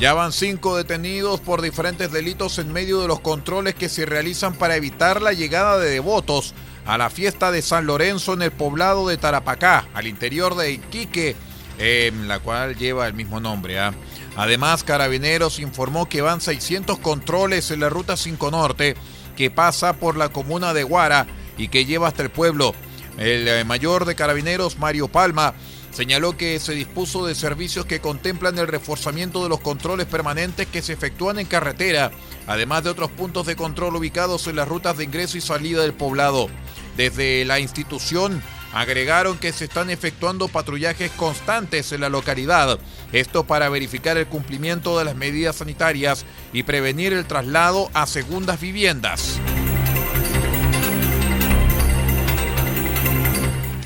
Ya 0.00 0.12
van 0.12 0.32
cinco 0.32 0.76
detenidos 0.76 1.40
por 1.40 1.62
diferentes 1.62 2.12
delitos 2.12 2.58
en 2.58 2.72
medio 2.72 3.00
de 3.00 3.08
los 3.08 3.20
controles 3.20 3.74
que 3.74 3.88
se 3.88 4.04
realizan 4.04 4.54
para 4.54 4.76
evitar 4.76 5.22
la 5.22 5.32
llegada 5.32 5.78
de 5.78 5.88
devotos 5.88 6.52
a 6.84 6.98
la 6.98 7.08
fiesta 7.08 7.50
de 7.50 7.62
San 7.62 7.86
Lorenzo 7.86 8.34
en 8.34 8.42
el 8.42 8.50
poblado 8.50 9.08
de 9.08 9.16
Tarapacá, 9.16 9.86
al 9.94 10.06
interior 10.06 10.56
de 10.56 10.72
Iquique, 10.72 11.36
en 11.78 12.28
la 12.28 12.40
cual 12.40 12.76
lleva 12.76 13.06
el 13.06 13.14
mismo 13.14 13.40
nombre. 13.40 13.78
¿ah? 13.78 13.94
Además, 14.36 14.84
Carabineros 14.84 15.58
informó 15.58 16.08
que 16.08 16.22
van 16.22 16.40
600 16.40 16.98
controles 16.98 17.70
en 17.70 17.80
la 17.80 17.88
Ruta 17.88 18.16
5 18.16 18.50
Norte, 18.50 18.96
que 19.36 19.50
pasa 19.50 19.94
por 19.94 20.16
la 20.16 20.30
comuna 20.30 20.74
de 20.74 20.82
Guara 20.82 21.26
y 21.56 21.68
que 21.68 21.84
lleva 21.84 22.08
hasta 22.08 22.22
el 22.22 22.30
pueblo. 22.30 22.74
El 23.16 23.46
eh, 23.46 23.64
mayor 23.64 24.06
de 24.06 24.16
Carabineros, 24.16 24.78
Mario 24.78 25.08
Palma, 25.08 25.54
Señaló 25.94 26.36
que 26.36 26.58
se 26.58 26.72
dispuso 26.72 27.24
de 27.24 27.36
servicios 27.36 27.86
que 27.86 28.00
contemplan 28.00 28.58
el 28.58 28.66
reforzamiento 28.66 29.44
de 29.44 29.48
los 29.48 29.60
controles 29.60 30.06
permanentes 30.06 30.66
que 30.66 30.82
se 30.82 30.92
efectúan 30.92 31.38
en 31.38 31.46
carretera, 31.46 32.10
además 32.48 32.82
de 32.82 32.90
otros 32.90 33.12
puntos 33.12 33.46
de 33.46 33.54
control 33.54 33.94
ubicados 33.94 34.48
en 34.48 34.56
las 34.56 34.66
rutas 34.66 34.96
de 34.96 35.04
ingreso 35.04 35.38
y 35.38 35.40
salida 35.40 35.82
del 35.82 35.92
poblado. 35.92 36.48
Desde 36.96 37.44
la 37.44 37.60
institución 37.60 38.42
Agregaron 38.74 39.38
que 39.38 39.52
se 39.52 39.66
están 39.66 39.88
efectuando 39.88 40.48
patrullajes 40.48 41.12
constantes 41.12 41.92
en 41.92 42.00
la 42.00 42.08
localidad, 42.08 42.80
esto 43.12 43.44
para 43.44 43.68
verificar 43.68 44.16
el 44.18 44.26
cumplimiento 44.26 44.98
de 44.98 45.04
las 45.04 45.14
medidas 45.14 45.56
sanitarias 45.56 46.26
y 46.52 46.64
prevenir 46.64 47.12
el 47.12 47.24
traslado 47.24 47.88
a 47.94 48.04
segundas 48.08 48.60
viviendas. 48.60 49.38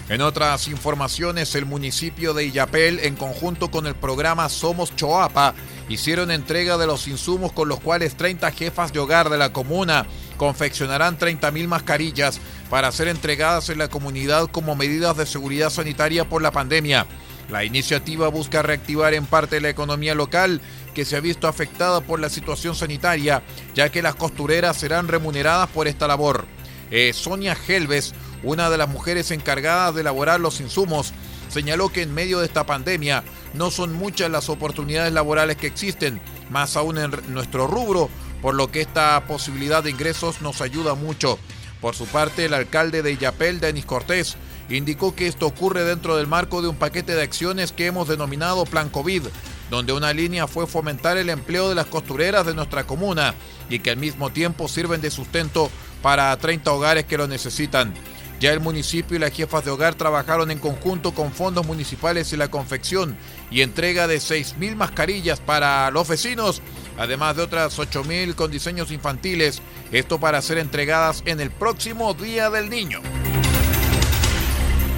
En 0.08 0.22
otras 0.22 0.68
informaciones, 0.68 1.54
el 1.54 1.66
municipio 1.66 2.32
de 2.32 2.46
Illapel, 2.46 3.00
en 3.00 3.14
conjunto 3.14 3.70
con 3.70 3.86
el 3.86 3.94
programa 3.94 4.48
Somos 4.48 4.96
Choapa, 4.96 5.54
hicieron 5.90 6.30
entrega 6.30 6.78
de 6.78 6.86
los 6.86 7.08
insumos 7.08 7.52
con 7.52 7.68
los 7.68 7.78
cuales 7.80 8.16
30 8.16 8.50
jefas 8.52 8.90
de 8.94 9.00
hogar 9.00 9.28
de 9.28 9.36
la 9.36 9.52
comuna 9.52 10.06
confeccionarán 10.38 11.18
30.000 11.18 11.66
mascarillas 11.68 12.40
para 12.70 12.92
ser 12.92 13.08
entregadas 13.08 13.68
en 13.68 13.78
la 13.78 13.88
comunidad 13.88 14.48
como 14.50 14.76
medidas 14.76 15.16
de 15.16 15.26
seguridad 15.26 15.70
sanitaria 15.70 16.28
por 16.28 16.42
la 16.42 16.50
pandemia. 16.50 17.06
La 17.50 17.64
iniciativa 17.64 18.28
busca 18.28 18.62
reactivar 18.62 19.14
en 19.14 19.24
parte 19.24 19.60
la 19.60 19.70
economía 19.70 20.14
local 20.14 20.60
que 20.94 21.04
se 21.04 21.16
ha 21.16 21.20
visto 21.20 21.48
afectada 21.48 22.02
por 22.02 22.20
la 22.20 22.28
situación 22.28 22.74
sanitaria, 22.74 23.42
ya 23.74 23.90
que 23.90 24.02
las 24.02 24.16
costureras 24.16 24.76
serán 24.76 25.08
remuneradas 25.08 25.68
por 25.70 25.88
esta 25.88 26.06
labor. 26.06 26.44
Eh, 26.90 27.12
Sonia 27.14 27.56
Helves, 27.66 28.14
una 28.42 28.68
de 28.68 28.78
las 28.78 28.88
mujeres 28.88 29.30
encargadas 29.30 29.94
de 29.94 30.02
elaborar 30.02 30.40
los 30.40 30.60
insumos, 30.60 31.12
señaló 31.48 31.88
que 31.88 32.02
en 32.02 32.12
medio 32.12 32.40
de 32.40 32.46
esta 32.46 32.66
pandemia 32.66 33.24
no 33.54 33.70
son 33.70 33.94
muchas 33.94 34.30
las 34.30 34.50
oportunidades 34.50 35.12
laborales 35.12 35.56
que 35.56 35.66
existen, 35.66 36.20
más 36.50 36.76
aún 36.76 36.98
en 36.98 37.12
nuestro 37.28 37.66
rubro, 37.66 38.10
por 38.42 38.54
lo 38.54 38.70
que 38.70 38.82
esta 38.82 39.24
posibilidad 39.26 39.82
de 39.82 39.90
ingresos 39.90 40.42
nos 40.42 40.60
ayuda 40.60 40.94
mucho. 40.94 41.38
Por 41.80 41.94
su 41.94 42.06
parte, 42.06 42.46
el 42.46 42.54
alcalde 42.54 43.02
de 43.02 43.16
Yapel, 43.16 43.60
Denis 43.60 43.86
Cortés, 43.86 44.36
indicó 44.68 45.14
que 45.14 45.26
esto 45.26 45.46
ocurre 45.46 45.84
dentro 45.84 46.16
del 46.16 46.26
marco 46.26 46.60
de 46.60 46.68
un 46.68 46.76
paquete 46.76 47.14
de 47.14 47.22
acciones 47.22 47.72
que 47.72 47.86
hemos 47.86 48.08
denominado 48.08 48.64
Plan 48.64 48.88
COVID, 48.88 49.22
donde 49.70 49.92
una 49.92 50.12
línea 50.12 50.46
fue 50.46 50.66
fomentar 50.66 51.16
el 51.16 51.30
empleo 51.30 51.68
de 51.68 51.74
las 51.74 51.86
costureras 51.86 52.46
de 52.46 52.54
nuestra 52.54 52.84
comuna 52.84 53.34
y 53.70 53.78
que 53.78 53.90
al 53.90 53.96
mismo 53.96 54.30
tiempo 54.30 54.66
sirven 54.68 55.00
de 55.00 55.10
sustento 55.10 55.70
para 56.02 56.36
30 56.36 56.72
hogares 56.72 57.04
que 57.04 57.18
lo 57.18 57.28
necesitan. 57.28 57.94
Ya 58.40 58.52
el 58.52 58.60
municipio 58.60 59.16
y 59.16 59.20
las 59.20 59.32
jefas 59.32 59.64
de 59.64 59.72
hogar 59.72 59.96
trabajaron 59.96 60.52
en 60.52 60.60
conjunto 60.60 61.12
con 61.12 61.32
fondos 61.32 61.66
municipales 61.66 62.32
en 62.32 62.38
la 62.38 62.50
confección 62.50 63.16
y 63.50 63.62
entrega 63.62 64.06
de 64.06 64.18
6.000 64.18 64.76
mascarillas 64.76 65.40
para 65.40 65.90
los 65.90 66.06
vecinos, 66.06 66.62
además 66.98 67.36
de 67.36 67.42
otras 67.42 67.78
8.000 67.78 68.34
con 68.34 68.50
diseños 68.50 68.90
infantiles, 68.90 69.62
esto 69.92 70.20
para 70.20 70.42
ser 70.42 70.58
entregadas 70.58 71.22
en 71.24 71.40
el 71.40 71.50
próximo 71.50 72.12
Día 72.12 72.50
del 72.50 72.68
Niño. 72.68 73.00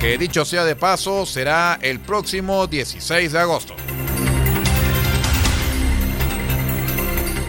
Que 0.01 0.17
dicho 0.17 0.45
sea 0.47 0.65
de 0.65 0.77
paso, 0.77 1.27
será 1.27 1.79
el 1.83 2.01
próximo 2.01 2.67
16 2.67 3.33
de 3.33 3.39
agosto. 3.39 3.77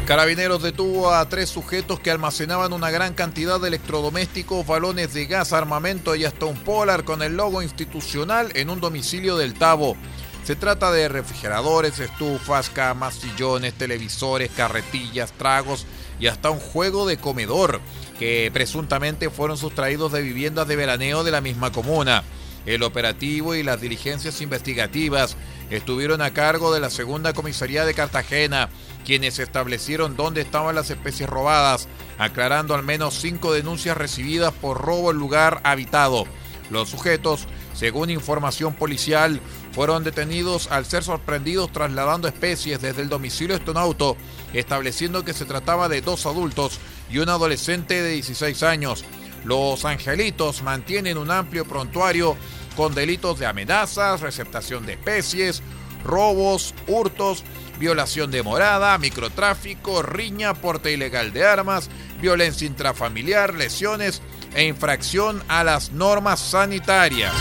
Carabineros 0.05 0.61
detuvo 0.61 1.13
a 1.13 1.29
tres 1.29 1.49
sujetos 1.49 2.01
que 2.01 2.11
almacenaban 2.11 2.73
una 2.73 2.91
gran 2.91 3.13
cantidad 3.13 3.61
de 3.61 3.69
electrodomésticos, 3.69 4.67
balones 4.67 5.13
de 5.13 5.25
gas, 5.25 5.53
armamento 5.53 6.15
y 6.15 6.25
hasta 6.25 6.47
un 6.47 6.57
polar 6.57 7.05
con 7.05 7.21
el 7.21 7.37
logo 7.37 7.61
institucional 7.61 8.51
en 8.55 8.69
un 8.69 8.81
domicilio 8.81 9.37
del 9.37 9.53
Tabo. 9.53 9.95
Se 10.43 10.55
trata 10.55 10.91
de 10.91 11.07
refrigeradores, 11.07 11.99
estufas, 11.99 12.69
camas, 12.69 13.15
sillones, 13.15 13.73
televisores, 13.73 14.49
carretillas, 14.49 15.31
tragos 15.33 15.85
y 16.19 16.27
hasta 16.27 16.49
un 16.49 16.59
juego 16.59 17.05
de 17.05 17.17
comedor 17.17 17.79
que 18.17 18.49
presuntamente 18.51 19.29
fueron 19.29 19.57
sustraídos 19.57 20.11
de 20.11 20.21
viviendas 20.21 20.67
de 20.67 20.75
veraneo 20.75 21.23
de 21.23 21.31
la 21.31 21.41
misma 21.41 21.71
comuna. 21.71 22.23
El 22.65 22.83
operativo 22.83 23.55
y 23.55 23.63
las 23.63 23.81
diligencias 23.81 24.41
investigativas 24.41 25.35
estuvieron 25.69 26.21
a 26.21 26.33
cargo 26.33 26.73
de 26.73 26.79
la 26.79 26.89
segunda 26.89 27.33
comisaría 27.33 27.85
de 27.85 27.93
Cartagena 27.93 28.69
quienes 29.05 29.39
establecieron 29.39 30.15
dónde 30.15 30.41
estaban 30.41 30.75
las 30.75 30.89
especies 30.89 31.29
robadas, 31.29 31.87
aclarando 32.17 32.75
al 32.75 32.83
menos 32.83 33.15
cinco 33.15 33.53
denuncias 33.53 33.97
recibidas 33.97 34.53
por 34.53 34.79
robo 34.79 35.11
en 35.11 35.17
lugar 35.17 35.61
habitado. 35.63 36.25
Los 36.71 36.89
sujetos, 36.89 37.47
según 37.73 38.09
información 38.09 38.73
policial, 38.73 39.41
fueron 39.73 40.05
detenidos 40.05 40.71
al 40.71 40.85
ser 40.85 41.03
sorprendidos 41.03 41.71
trasladando 41.73 42.29
especies 42.29 42.81
desde 42.81 43.01
el 43.01 43.09
domicilio 43.09 43.57
Estonauto, 43.57 44.15
estableciendo 44.53 45.25
que 45.25 45.33
se 45.33 45.43
trataba 45.43 45.89
de 45.89 46.01
dos 46.01 46.25
adultos 46.25 46.79
y 47.11 47.17
un 47.17 47.27
adolescente 47.27 48.01
de 48.01 48.11
16 48.13 48.63
años. 48.63 49.03
Los 49.43 49.83
angelitos 49.83 50.63
mantienen 50.63 51.17
un 51.17 51.29
amplio 51.29 51.65
prontuario 51.65 52.37
con 52.77 52.95
delitos 52.95 53.37
de 53.37 53.47
amenazas, 53.47 54.21
receptación 54.21 54.85
de 54.85 54.93
especies, 54.93 55.61
robos, 56.05 56.73
hurtos 56.87 57.43
violación 57.81 58.29
de 58.29 58.43
morada, 58.43 58.95
microtráfico, 58.99 60.03
riña, 60.03 60.53
porte 60.53 60.91
ilegal 60.91 61.33
de 61.33 61.43
armas, 61.43 61.89
violencia 62.21 62.67
intrafamiliar, 62.67 63.55
lesiones 63.55 64.21
e 64.53 64.65
infracción 64.65 65.43
a 65.47 65.63
las 65.63 65.91
normas 65.91 66.39
sanitarias. 66.39 67.33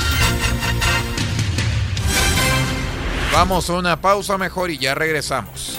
Vamos 3.33 3.70
a 3.70 3.75
una 3.75 4.01
pausa 4.01 4.37
mejor 4.37 4.70
y 4.70 4.79
ya 4.79 4.94
regresamos. 4.94 5.79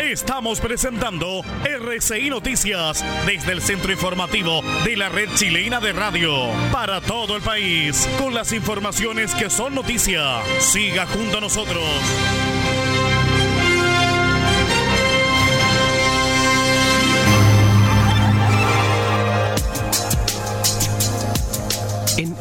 Estamos 0.00 0.60
presentando 0.60 1.42
RCI 1.64 2.30
Noticias 2.30 3.04
desde 3.26 3.52
el 3.52 3.62
centro 3.62 3.92
informativo 3.92 4.60
de 4.84 4.96
la 4.96 5.08
red 5.08 5.28
chilena 5.34 5.80
de 5.80 5.92
radio 5.92 6.48
para 6.70 7.00
todo 7.00 7.34
el 7.34 7.42
país 7.42 8.08
con 8.18 8.34
las 8.34 8.52
informaciones 8.52 9.34
que 9.34 9.50
son 9.50 9.74
noticia. 9.74 10.40
Siga 10.60 11.06
junto 11.06 11.38
a 11.38 11.40
nosotros. 11.40 11.82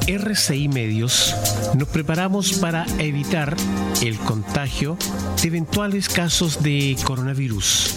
RCI 0.08 0.68
Medios 0.68 1.34
nos 1.76 1.88
preparamos 1.88 2.54
para 2.54 2.86
evitar 3.00 3.56
el 4.02 4.18
contagio 4.18 4.98
de 5.42 5.48
eventuales 5.48 6.10
casos 6.10 6.62
de 6.62 6.98
coronavirus. 7.06 7.96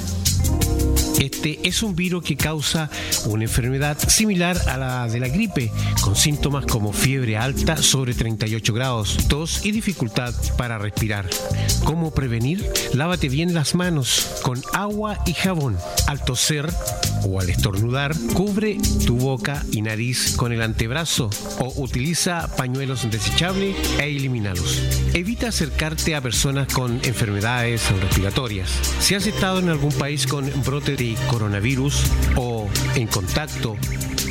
Este 1.18 1.58
es 1.66 1.82
un 1.82 1.96
virus 1.96 2.22
que 2.22 2.36
causa 2.36 2.90
una 3.24 3.44
enfermedad 3.44 3.98
similar 3.98 4.56
a 4.68 4.76
la 4.76 5.08
de 5.08 5.18
la 5.18 5.28
gripe, 5.28 5.72
con 6.00 6.14
síntomas 6.14 6.66
como 6.66 6.92
fiebre 6.92 7.36
alta 7.36 7.76
sobre 7.78 8.14
38 8.14 8.72
grados, 8.72 9.16
tos 9.28 9.64
y 9.64 9.72
dificultad 9.72 10.34
para 10.56 10.78
respirar. 10.78 11.28
¿Cómo 11.84 12.12
prevenir? 12.12 12.70
Lávate 12.92 13.28
bien 13.28 13.54
las 13.54 13.74
manos 13.74 14.40
con 14.42 14.62
agua 14.72 15.18
y 15.26 15.32
jabón. 15.32 15.76
Al 16.06 16.24
toser 16.24 16.70
o 17.26 17.40
al 17.40 17.50
estornudar, 17.50 18.14
cubre 18.34 18.78
tu 19.04 19.16
boca 19.16 19.64
y 19.72 19.82
nariz 19.82 20.36
con 20.36 20.52
el 20.52 20.62
antebrazo 20.62 21.30
o 21.58 21.72
utiliza 21.76 22.48
pañuelos 22.56 23.10
desechables 23.10 23.76
e 23.98 24.16
elimínalos. 24.16 24.82
Evita 25.14 25.48
acercarte 25.48 26.14
a 26.14 26.20
personas 26.20 26.72
con 26.72 27.00
enfermedades 27.04 27.90
respiratorias. 28.00 28.70
Si 29.00 29.14
has 29.14 29.26
estado 29.26 29.58
en 29.58 29.68
algún 29.68 29.92
país 29.92 30.26
con 30.26 30.50
brote 30.64 30.96
de 30.96 31.16
coronavirus 31.28 32.04
o 32.36 32.68
en 32.94 33.06
contacto 33.06 33.76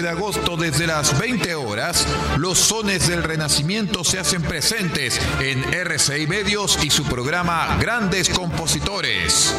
De 0.00 0.08
agosto 0.08 0.56
desde 0.56 0.86
las 0.86 1.18
20 1.18 1.54
horas, 1.54 2.06
los 2.38 2.58
sones 2.58 3.08
del 3.08 3.22
Renacimiento 3.22 4.04
se 4.04 4.18
hacen 4.18 4.40
presentes 4.42 5.20
en 5.40 5.62
RCI 5.74 6.26
Medios 6.26 6.78
y 6.82 6.88
su 6.88 7.04
programa 7.04 7.76
Grandes 7.78 8.30
Compositores. 8.30 9.54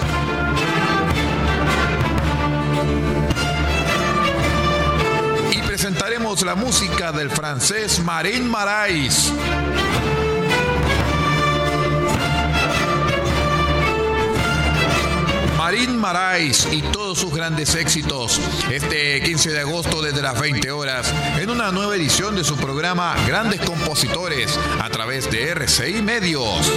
Y 5.51 5.57
presentaremos 5.59 6.41
la 6.41 6.55
música 6.55 7.11
del 7.11 7.29
francés 7.29 7.99
Marín 7.99 8.49
Marais. 8.49 9.31
Marín 15.63 15.97
Marais 15.97 16.67
y 16.73 16.81
todos 16.81 17.19
sus 17.19 17.33
grandes 17.33 17.73
éxitos 17.75 18.37
este 18.69 19.21
15 19.21 19.53
de 19.53 19.61
agosto 19.61 20.01
desde 20.01 20.21
las 20.21 20.37
20 20.37 20.69
horas 20.71 21.13
en 21.39 21.49
una 21.49 21.71
nueva 21.71 21.95
edición 21.95 22.35
de 22.35 22.43
su 22.43 22.57
programa 22.57 23.15
Grandes 23.25 23.61
Compositores 23.61 24.59
a 24.81 24.89
través 24.89 25.31
de 25.31 25.51
RCI 25.51 26.01
Medios. 26.01 26.69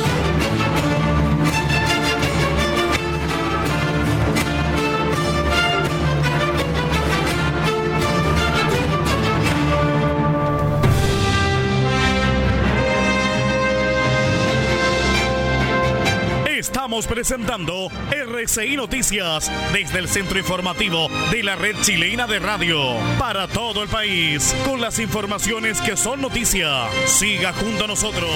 Presentando 17.05 17.91
RCI 18.11 18.75
Noticias 18.77 19.53
desde 19.75 19.99
el 19.99 20.09
centro 20.09 20.39
informativo 20.39 21.09
de 21.31 21.43
la 21.43 21.55
red 21.55 21.77
chilena 21.83 22.27
de 22.27 22.39
radio 22.39 22.79
para 23.19 23.47
todo 23.49 23.83
el 23.83 23.89
país 23.91 24.57
con 24.65 24.81
las 24.81 24.99
informaciones 24.99 25.83
que 25.83 25.95
son 25.95 26.23
noticia. 26.23 26.89
Siga 27.05 27.53
junto 27.53 27.85
a 27.85 27.89
nosotros. 27.89 28.31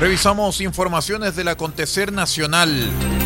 Revisamos 0.00 0.60
informaciones 0.60 1.36
del 1.36 1.48
acontecer 1.48 2.12
nacional. 2.12 3.23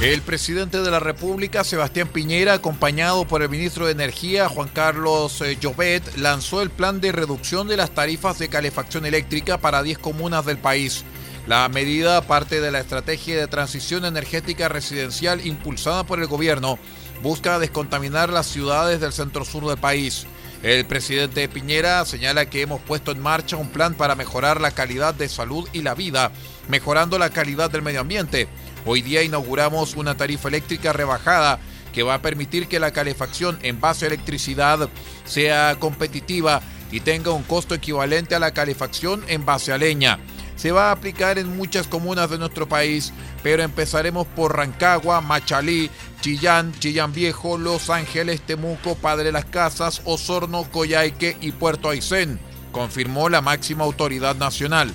El 0.00 0.20
presidente 0.20 0.82
de 0.82 0.90
la 0.90 1.00
República, 1.00 1.64
Sebastián 1.64 2.08
Piñera, 2.08 2.52
acompañado 2.52 3.26
por 3.26 3.40
el 3.40 3.48
ministro 3.48 3.86
de 3.86 3.92
Energía, 3.92 4.46
Juan 4.46 4.68
Carlos 4.68 5.40
eh, 5.40 5.56
Llobet, 5.58 6.18
lanzó 6.18 6.60
el 6.60 6.68
plan 6.68 7.00
de 7.00 7.12
reducción 7.12 7.66
de 7.66 7.78
las 7.78 7.92
tarifas 7.92 8.38
de 8.38 8.50
calefacción 8.50 9.06
eléctrica 9.06 9.56
para 9.56 9.82
10 9.82 9.96
comunas 9.96 10.44
del 10.44 10.58
país. 10.58 11.02
La 11.46 11.66
medida 11.70 12.20
parte 12.20 12.60
de 12.60 12.70
la 12.70 12.80
estrategia 12.80 13.38
de 13.38 13.46
transición 13.46 14.04
energética 14.04 14.68
residencial 14.68 15.46
impulsada 15.46 16.04
por 16.04 16.20
el 16.20 16.26
gobierno. 16.26 16.78
Busca 17.22 17.58
descontaminar 17.58 18.28
las 18.28 18.46
ciudades 18.46 19.00
del 19.00 19.14
centro-sur 19.14 19.66
del 19.66 19.78
país. 19.78 20.26
El 20.62 20.84
presidente 20.84 21.48
Piñera 21.48 22.04
señala 22.04 22.50
que 22.50 22.60
hemos 22.60 22.82
puesto 22.82 23.12
en 23.12 23.20
marcha 23.20 23.56
un 23.56 23.68
plan 23.70 23.94
para 23.94 24.14
mejorar 24.14 24.60
la 24.60 24.72
calidad 24.72 25.14
de 25.14 25.28
salud 25.28 25.66
y 25.72 25.80
la 25.80 25.94
vida, 25.94 26.32
mejorando 26.68 27.18
la 27.18 27.30
calidad 27.30 27.70
del 27.70 27.82
medio 27.82 28.00
ambiente. 28.00 28.46
Hoy 28.88 29.02
día 29.02 29.24
inauguramos 29.24 29.96
una 29.96 30.16
tarifa 30.16 30.46
eléctrica 30.46 30.92
rebajada 30.92 31.58
que 31.92 32.04
va 32.04 32.14
a 32.14 32.22
permitir 32.22 32.68
que 32.68 32.78
la 32.78 32.92
calefacción 32.92 33.58
en 33.62 33.80
base 33.80 34.04
a 34.04 34.08
electricidad 34.08 34.88
sea 35.24 35.76
competitiva 35.80 36.62
y 36.92 37.00
tenga 37.00 37.32
un 37.32 37.42
costo 37.42 37.74
equivalente 37.74 38.36
a 38.36 38.38
la 38.38 38.52
calefacción 38.52 39.24
en 39.26 39.44
base 39.44 39.72
a 39.72 39.78
leña. 39.78 40.20
Se 40.54 40.70
va 40.70 40.88
a 40.88 40.92
aplicar 40.92 41.36
en 41.36 41.56
muchas 41.56 41.88
comunas 41.88 42.30
de 42.30 42.38
nuestro 42.38 42.68
país, 42.68 43.12
pero 43.42 43.64
empezaremos 43.64 44.24
por 44.28 44.56
Rancagua, 44.56 45.20
Machalí, 45.20 45.90
Chillán, 46.20 46.72
Chillán 46.78 47.12
Viejo, 47.12 47.58
Los 47.58 47.90
Ángeles, 47.90 48.40
Temuco, 48.40 48.94
Padre 48.94 49.32
Las 49.32 49.46
Casas, 49.46 50.00
Osorno, 50.04 50.62
Coyhaique 50.70 51.36
y 51.40 51.50
Puerto 51.50 51.90
Aysén, 51.90 52.38
confirmó 52.70 53.28
la 53.28 53.40
máxima 53.40 53.82
autoridad 53.82 54.36
nacional. 54.36 54.94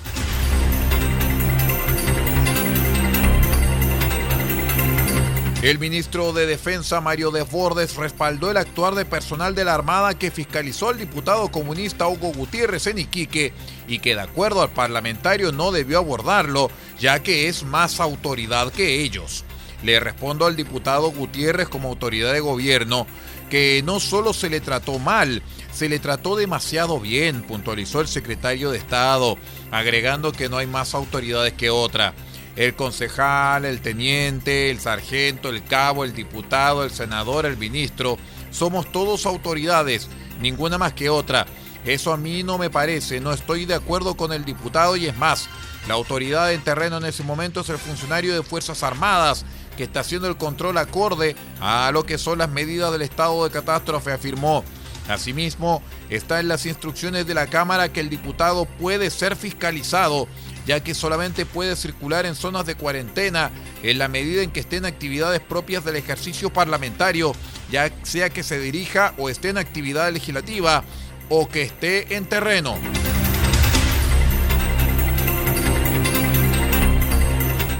El 5.62 5.78
ministro 5.78 6.32
de 6.32 6.44
Defensa, 6.44 7.00
Mario 7.00 7.30
Desbordes, 7.30 7.94
respaldó 7.94 8.50
el 8.50 8.56
actuar 8.56 8.96
de 8.96 9.04
personal 9.04 9.54
de 9.54 9.64
la 9.64 9.74
Armada 9.74 10.18
que 10.18 10.32
fiscalizó 10.32 10.88
al 10.88 10.98
diputado 10.98 11.52
comunista 11.52 12.08
Hugo 12.08 12.32
Gutiérrez 12.32 12.88
en 12.88 12.98
Iquique 12.98 13.52
y 13.86 14.00
que 14.00 14.16
de 14.16 14.22
acuerdo 14.22 14.60
al 14.60 14.70
parlamentario 14.70 15.52
no 15.52 15.70
debió 15.70 15.98
abordarlo, 15.98 16.68
ya 16.98 17.22
que 17.22 17.46
es 17.46 17.62
más 17.62 18.00
autoridad 18.00 18.72
que 18.72 19.02
ellos. 19.02 19.44
Le 19.84 20.00
respondo 20.00 20.46
al 20.46 20.56
diputado 20.56 21.12
Gutiérrez 21.12 21.68
como 21.68 21.90
autoridad 21.90 22.32
de 22.32 22.40
gobierno 22.40 23.06
que 23.48 23.82
no 23.84 24.00
solo 24.00 24.32
se 24.32 24.50
le 24.50 24.60
trató 24.60 24.98
mal, 24.98 25.44
se 25.72 25.88
le 25.88 26.00
trató 26.00 26.34
demasiado 26.34 26.98
bien, 26.98 27.42
puntualizó 27.42 28.00
el 28.00 28.08
secretario 28.08 28.72
de 28.72 28.78
Estado, 28.78 29.38
agregando 29.70 30.32
que 30.32 30.48
no 30.48 30.56
hay 30.56 30.66
más 30.66 30.92
autoridades 30.92 31.52
que 31.52 31.70
otra 31.70 32.14
el 32.56 32.74
concejal, 32.74 33.64
el 33.64 33.80
teniente, 33.80 34.70
el 34.70 34.80
sargento, 34.80 35.48
el 35.48 35.64
cabo, 35.64 36.04
el 36.04 36.14
diputado, 36.14 36.84
el 36.84 36.90
senador, 36.90 37.46
el 37.46 37.56
ministro, 37.56 38.18
somos 38.50 38.90
todos 38.92 39.26
autoridades, 39.26 40.08
ninguna 40.40 40.78
más 40.78 40.92
que 40.92 41.08
otra. 41.08 41.46
Eso 41.84 42.12
a 42.12 42.16
mí 42.16 42.42
no 42.42 42.58
me 42.58 42.70
parece, 42.70 43.20
no 43.20 43.32
estoy 43.32 43.64
de 43.64 43.74
acuerdo 43.74 44.16
con 44.16 44.32
el 44.32 44.44
diputado 44.44 44.96
y 44.96 45.06
es 45.06 45.16
más, 45.16 45.48
la 45.88 45.94
autoridad 45.94 46.52
en 46.52 46.62
terreno 46.62 46.98
en 46.98 47.06
ese 47.06 47.24
momento 47.24 47.60
es 47.60 47.68
el 47.70 47.78
funcionario 47.78 48.34
de 48.34 48.44
Fuerzas 48.44 48.84
Armadas 48.84 49.44
que 49.76 49.84
está 49.84 50.00
haciendo 50.00 50.28
el 50.28 50.36
control 50.36 50.78
acorde 50.78 51.34
a 51.60 51.90
lo 51.92 52.04
que 52.04 52.18
son 52.18 52.38
las 52.38 52.50
medidas 52.50 52.92
del 52.92 53.02
estado 53.02 53.42
de 53.42 53.50
catástrofe, 53.50 54.12
afirmó. 54.12 54.62
Asimismo, 55.08 55.82
está 56.10 56.38
en 56.38 56.46
las 56.46 56.66
instrucciones 56.66 57.26
de 57.26 57.34
la 57.34 57.48
Cámara 57.48 57.92
que 57.92 57.98
el 57.98 58.10
diputado 58.10 58.66
puede 58.66 59.10
ser 59.10 59.34
fiscalizado 59.34 60.28
ya 60.66 60.80
que 60.80 60.94
solamente 60.94 61.46
puede 61.46 61.76
circular 61.76 62.26
en 62.26 62.34
zonas 62.34 62.66
de 62.66 62.74
cuarentena 62.74 63.50
en 63.82 63.98
la 63.98 64.08
medida 64.08 64.42
en 64.42 64.50
que 64.50 64.60
esté 64.60 64.76
en 64.76 64.84
actividades 64.84 65.40
propias 65.40 65.84
del 65.84 65.96
ejercicio 65.96 66.52
parlamentario, 66.52 67.34
ya 67.70 67.92
sea 68.02 68.30
que 68.30 68.42
se 68.42 68.58
dirija 68.58 69.14
o 69.18 69.28
esté 69.28 69.48
en 69.48 69.58
actividad 69.58 70.12
legislativa 70.12 70.84
o 71.28 71.48
que 71.48 71.62
esté 71.62 72.16
en 72.16 72.26
terreno. 72.26 72.78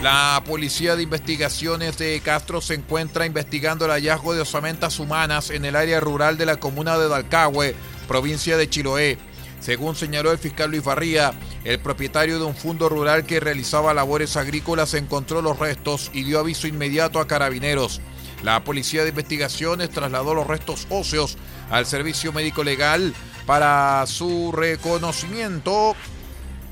La 0.02 0.42
Policía 0.44 0.96
de 0.96 1.04
Investigaciones 1.04 1.96
de 1.96 2.20
Castro 2.24 2.60
se 2.60 2.74
encuentra 2.74 3.24
investigando 3.24 3.84
el 3.84 3.92
hallazgo 3.92 4.34
de 4.34 4.40
osamentas 4.40 4.98
humanas 4.98 5.50
en 5.50 5.64
el 5.64 5.76
área 5.76 6.00
rural 6.00 6.36
de 6.36 6.44
la 6.44 6.56
comuna 6.56 6.98
de 6.98 7.08
Dalcahue, 7.08 7.76
provincia 8.08 8.56
de 8.56 8.68
Chiloé. 8.68 9.18
Según 9.60 9.94
señaló 9.94 10.32
el 10.32 10.38
fiscal 10.38 10.72
Luis 10.72 10.82
Barría, 10.82 11.32
el 11.64 11.78
propietario 11.78 12.38
de 12.38 12.44
un 12.44 12.56
fondo 12.56 12.88
rural 12.88 13.24
que 13.24 13.40
realizaba 13.40 13.94
labores 13.94 14.36
agrícolas 14.36 14.94
encontró 14.94 15.42
los 15.42 15.58
restos 15.58 16.10
y 16.12 16.24
dio 16.24 16.40
aviso 16.40 16.66
inmediato 16.66 17.20
a 17.20 17.26
carabineros. 17.26 18.00
La 18.42 18.64
policía 18.64 19.02
de 19.02 19.10
investigaciones 19.10 19.90
trasladó 19.90 20.34
los 20.34 20.46
restos 20.46 20.86
óseos 20.90 21.38
al 21.70 21.86
servicio 21.86 22.32
médico 22.32 22.64
legal 22.64 23.14
para 23.46 24.04
su 24.06 24.50
reconocimiento, 24.52 25.94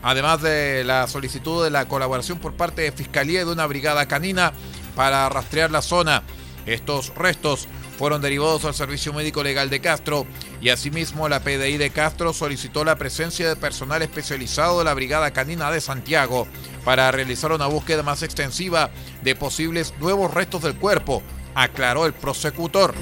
además 0.02 0.42
de 0.42 0.82
la 0.82 1.06
solicitud 1.06 1.62
de 1.62 1.70
la 1.70 1.86
colaboración 1.86 2.38
por 2.38 2.54
parte 2.54 2.82
de 2.82 2.92
Fiscalía 2.92 3.42
y 3.42 3.44
de 3.44 3.52
una 3.52 3.66
brigada 3.66 4.06
canina 4.08 4.52
para 4.96 5.28
rastrear 5.28 5.70
la 5.70 5.82
zona. 5.82 6.24
Estos 6.66 7.14
restos 7.14 7.68
fueron 8.00 8.22
derivados 8.22 8.64
al 8.64 8.72
Servicio 8.72 9.12
Médico 9.12 9.42
Legal 9.42 9.68
de 9.68 9.82
Castro 9.82 10.26
y 10.62 10.70
asimismo 10.70 11.28
la 11.28 11.40
PDI 11.40 11.76
de 11.76 11.90
Castro 11.90 12.32
solicitó 12.32 12.82
la 12.82 12.96
presencia 12.96 13.46
de 13.46 13.56
personal 13.56 14.00
especializado 14.00 14.78
de 14.78 14.86
la 14.86 14.94
Brigada 14.94 15.32
Canina 15.32 15.70
de 15.70 15.82
Santiago 15.82 16.48
para 16.82 17.12
realizar 17.12 17.52
una 17.52 17.66
búsqueda 17.66 18.02
más 18.02 18.22
extensiva 18.22 18.88
de 19.22 19.36
posibles 19.36 19.92
nuevos 20.00 20.32
restos 20.32 20.62
del 20.62 20.76
cuerpo, 20.76 21.22
aclaró 21.54 22.06
el 22.06 22.14
prosecutor. 22.14 22.94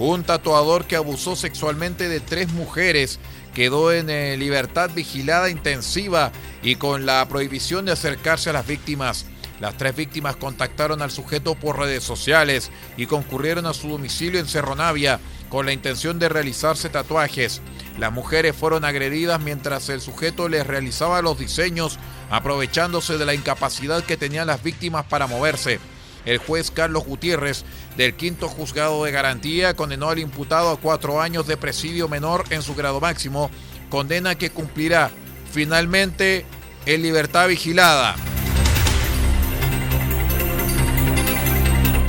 Un 0.00 0.24
tatuador 0.24 0.86
que 0.86 0.96
abusó 0.96 1.36
sexualmente 1.36 2.08
de 2.08 2.18
tres 2.18 2.50
mujeres 2.50 3.20
quedó 3.54 3.92
en 3.92 4.10
eh, 4.10 4.36
libertad 4.36 4.90
vigilada 4.92 5.48
intensiva 5.48 6.32
y 6.60 6.74
con 6.74 7.06
la 7.06 7.24
prohibición 7.28 7.84
de 7.84 7.92
acercarse 7.92 8.50
a 8.50 8.54
las 8.54 8.66
víctimas. 8.66 9.24
Las 9.60 9.76
tres 9.76 9.96
víctimas 9.96 10.36
contactaron 10.36 11.02
al 11.02 11.10
sujeto 11.10 11.54
por 11.54 11.78
redes 11.78 12.04
sociales 12.04 12.70
y 12.96 13.06
concurrieron 13.06 13.66
a 13.66 13.74
su 13.74 13.88
domicilio 13.88 14.38
en 14.38 14.46
Cerro 14.46 14.76
Navia 14.76 15.18
con 15.48 15.66
la 15.66 15.72
intención 15.72 16.18
de 16.18 16.28
realizarse 16.28 16.88
tatuajes. 16.88 17.60
Las 17.98 18.12
mujeres 18.12 18.54
fueron 18.54 18.84
agredidas 18.84 19.40
mientras 19.40 19.88
el 19.88 20.00
sujeto 20.00 20.48
les 20.48 20.66
realizaba 20.66 21.22
los 21.22 21.38
diseños, 21.38 21.98
aprovechándose 22.30 23.18
de 23.18 23.26
la 23.26 23.34
incapacidad 23.34 24.04
que 24.04 24.16
tenían 24.16 24.46
las 24.46 24.62
víctimas 24.62 25.06
para 25.06 25.26
moverse. 25.26 25.80
El 26.24 26.38
juez 26.38 26.70
Carlos 26.70 27.04
Gutiérrez, 27.04 27.64
del 27.96 28.14
quinto 28.14 28.48
juzgado 28.48 29.02
de 29.04 29.10
garantía, 29.10 29.74
condenó 29.74 30.10
al 30.10 30.18
imputado 30.18 30.70
a 30.70 30.76
cuatro 30.76 31.20
años 31.20 31.46
de 31.46 31.56
presidio 31.56 32.06
menor 32.06 32.44
en 32.50 32.62
su 32.62 32.74
grado 32.74 33.00
máximo, 33.00 33.50
condena 33.88 34.36
que 34.36 34.50
cumplirá 34.50 35.10
finalmente 35.50 36.44
en 36.86 37.02
libertad 37.02 37.48
vigilada. 37.48 38.14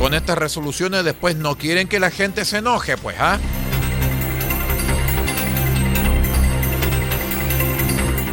Con 0.09 0.15
estas 0.15 0.39
resoluciones 0.39 1.03
después 1.03 1.35
no 1.35 1.55
quieren 1.55 1.87
que 1.87 1.99
la 1.99 2.09
gente 2.09 2.43
se 2.43 2.57
enoje, 2.57 2.97
pues, 2.97 3.15
¿ah? 3.19 3.37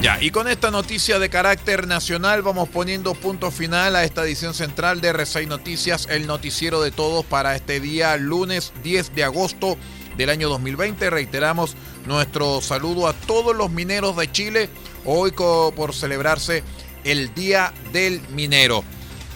Ya, 0.00 0.16
y 0.22 0.30
con 0.30 0.48
esta 0.48 0.70
noticia 0.70 1.18
de 1.18 1.28
carácter 1.28 1.86
nacional 1.86 2.40
vamos 2.40 2.70
poniendo 2.70 3.12
punto 3.12 3.50
final 3.50 3.94
a 3.94 4.04
esta 4.04 4.24
edición 4.24 4.54
central 4.54 5.02
de 5.02 5.12
R6 5.12 5.48
Noticias, 5.48 6.06
el 6.08 6.26
noticiero 6.26 6.80
de 6.80 6.92
todos 6.92 7.26
para 7.26 7.54
este 7.54 7.78
día 7.78 8.16
lunes 8.16 8.72
10 8.82 9.14
de 9.14 9.24
agosto 9.24 9.76
del 10.16 10.30
año 10.30 10.48
2020. 10.48 11.10
Reiteramos 11.10 11.76
nuestro 12.06 12.62
saludo 12.62 13.06
a 13.06 13.12
todos 13.12 13.54
los 13.54 13.70
mineros 13.70 14.16
de 14.16 14.32
Chile, 14.32 14.70
hoy 15.04 15.32
por 15.32 15.94
celebrarse 15.94 16.64
el 17.04 17.34
Día 17.34 17.74
del 17.92 18.22
Minero. 18.30 18.82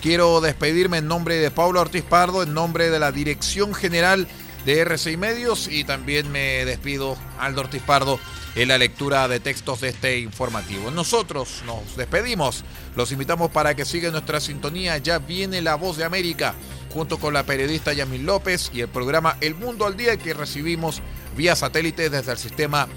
Quiero 0.01 0.41
despedirme 0.41 0.99
en 0.99 1.09
nombre 1.09 1.37
de 1.37 1.51
Pablo 1.51 1.81
Ortiz 1.81 2.03
Pardo, 2.03 2.43
en 2.43 2.55
nombre 2.55 2.89
de 2.89 2.99
la 2.99 3.13
Dirección 3.13 3.75
General 3.75 4.27
de 4.65 4.87
R6 4.87 5.19
Medios 5.19 5.69
y 5.69 5.85
también 5.85 6.33
me 6.33 6.65
despido 6.65 7.19
Aldo 7.39 7.61
Ortiz 7.61 7.83
Pardo 7.83 8.19
en 8.55 8.69
la 8.69 8.79
lectura 8.79 9.29
de 9.29 9.41
textos 9.41 9.83
de 9.83 9.89
este 9.89 10.19
informativo. 10.19 10.91
Nosotros 10.91 11.63
nos 11.67 11.97
despedimos, 11.97 12.65
los 12.97 13.13
invitamos 13.13 13.51
para 13.51 13.75
que 13.75 13.85
sigan 13.85 14.13
nuestra 14.13 14.41
sintonía, 14.41 14.97
ya 14.97 15.19
viene 15.19 15.61
La 15.61 15.75
Voz 15.75 15.99
de 15.99 16.05
América 16.05 16.55
junto 16.93 17.19
con 17.19 17.35
la 17.35 17.45
periodista 17.45 17.93
Yamil 17.93 18.25
López 18.25 18.71
y 18.73 18.81
el 18.81 18.89
programa 18.89 19.37
El 19.43 19.55
Mundo 19.55 19.85
al 19.85 19.99
Día 19.99 20.17
que 20.17 20.33
recibimos 20.33 21.03
vía 21.37 21.55
satélite 21.55 22.09
desde 22.09 22.33
el 22.33 22.39
sistema 22.39 22.89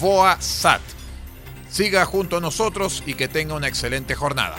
VOA-SAT. 0.00 0.80
Siga 1.68 2.04
junto 2.04 2.36
a 2.36 2.40
nosotros 2.40 3.02
y 3.04 3.14
que 3.14 3.26
tenga 3.26 3.54
una 3.54 3.66
excelente 3.66 4.14
jornada. 4.14 4.58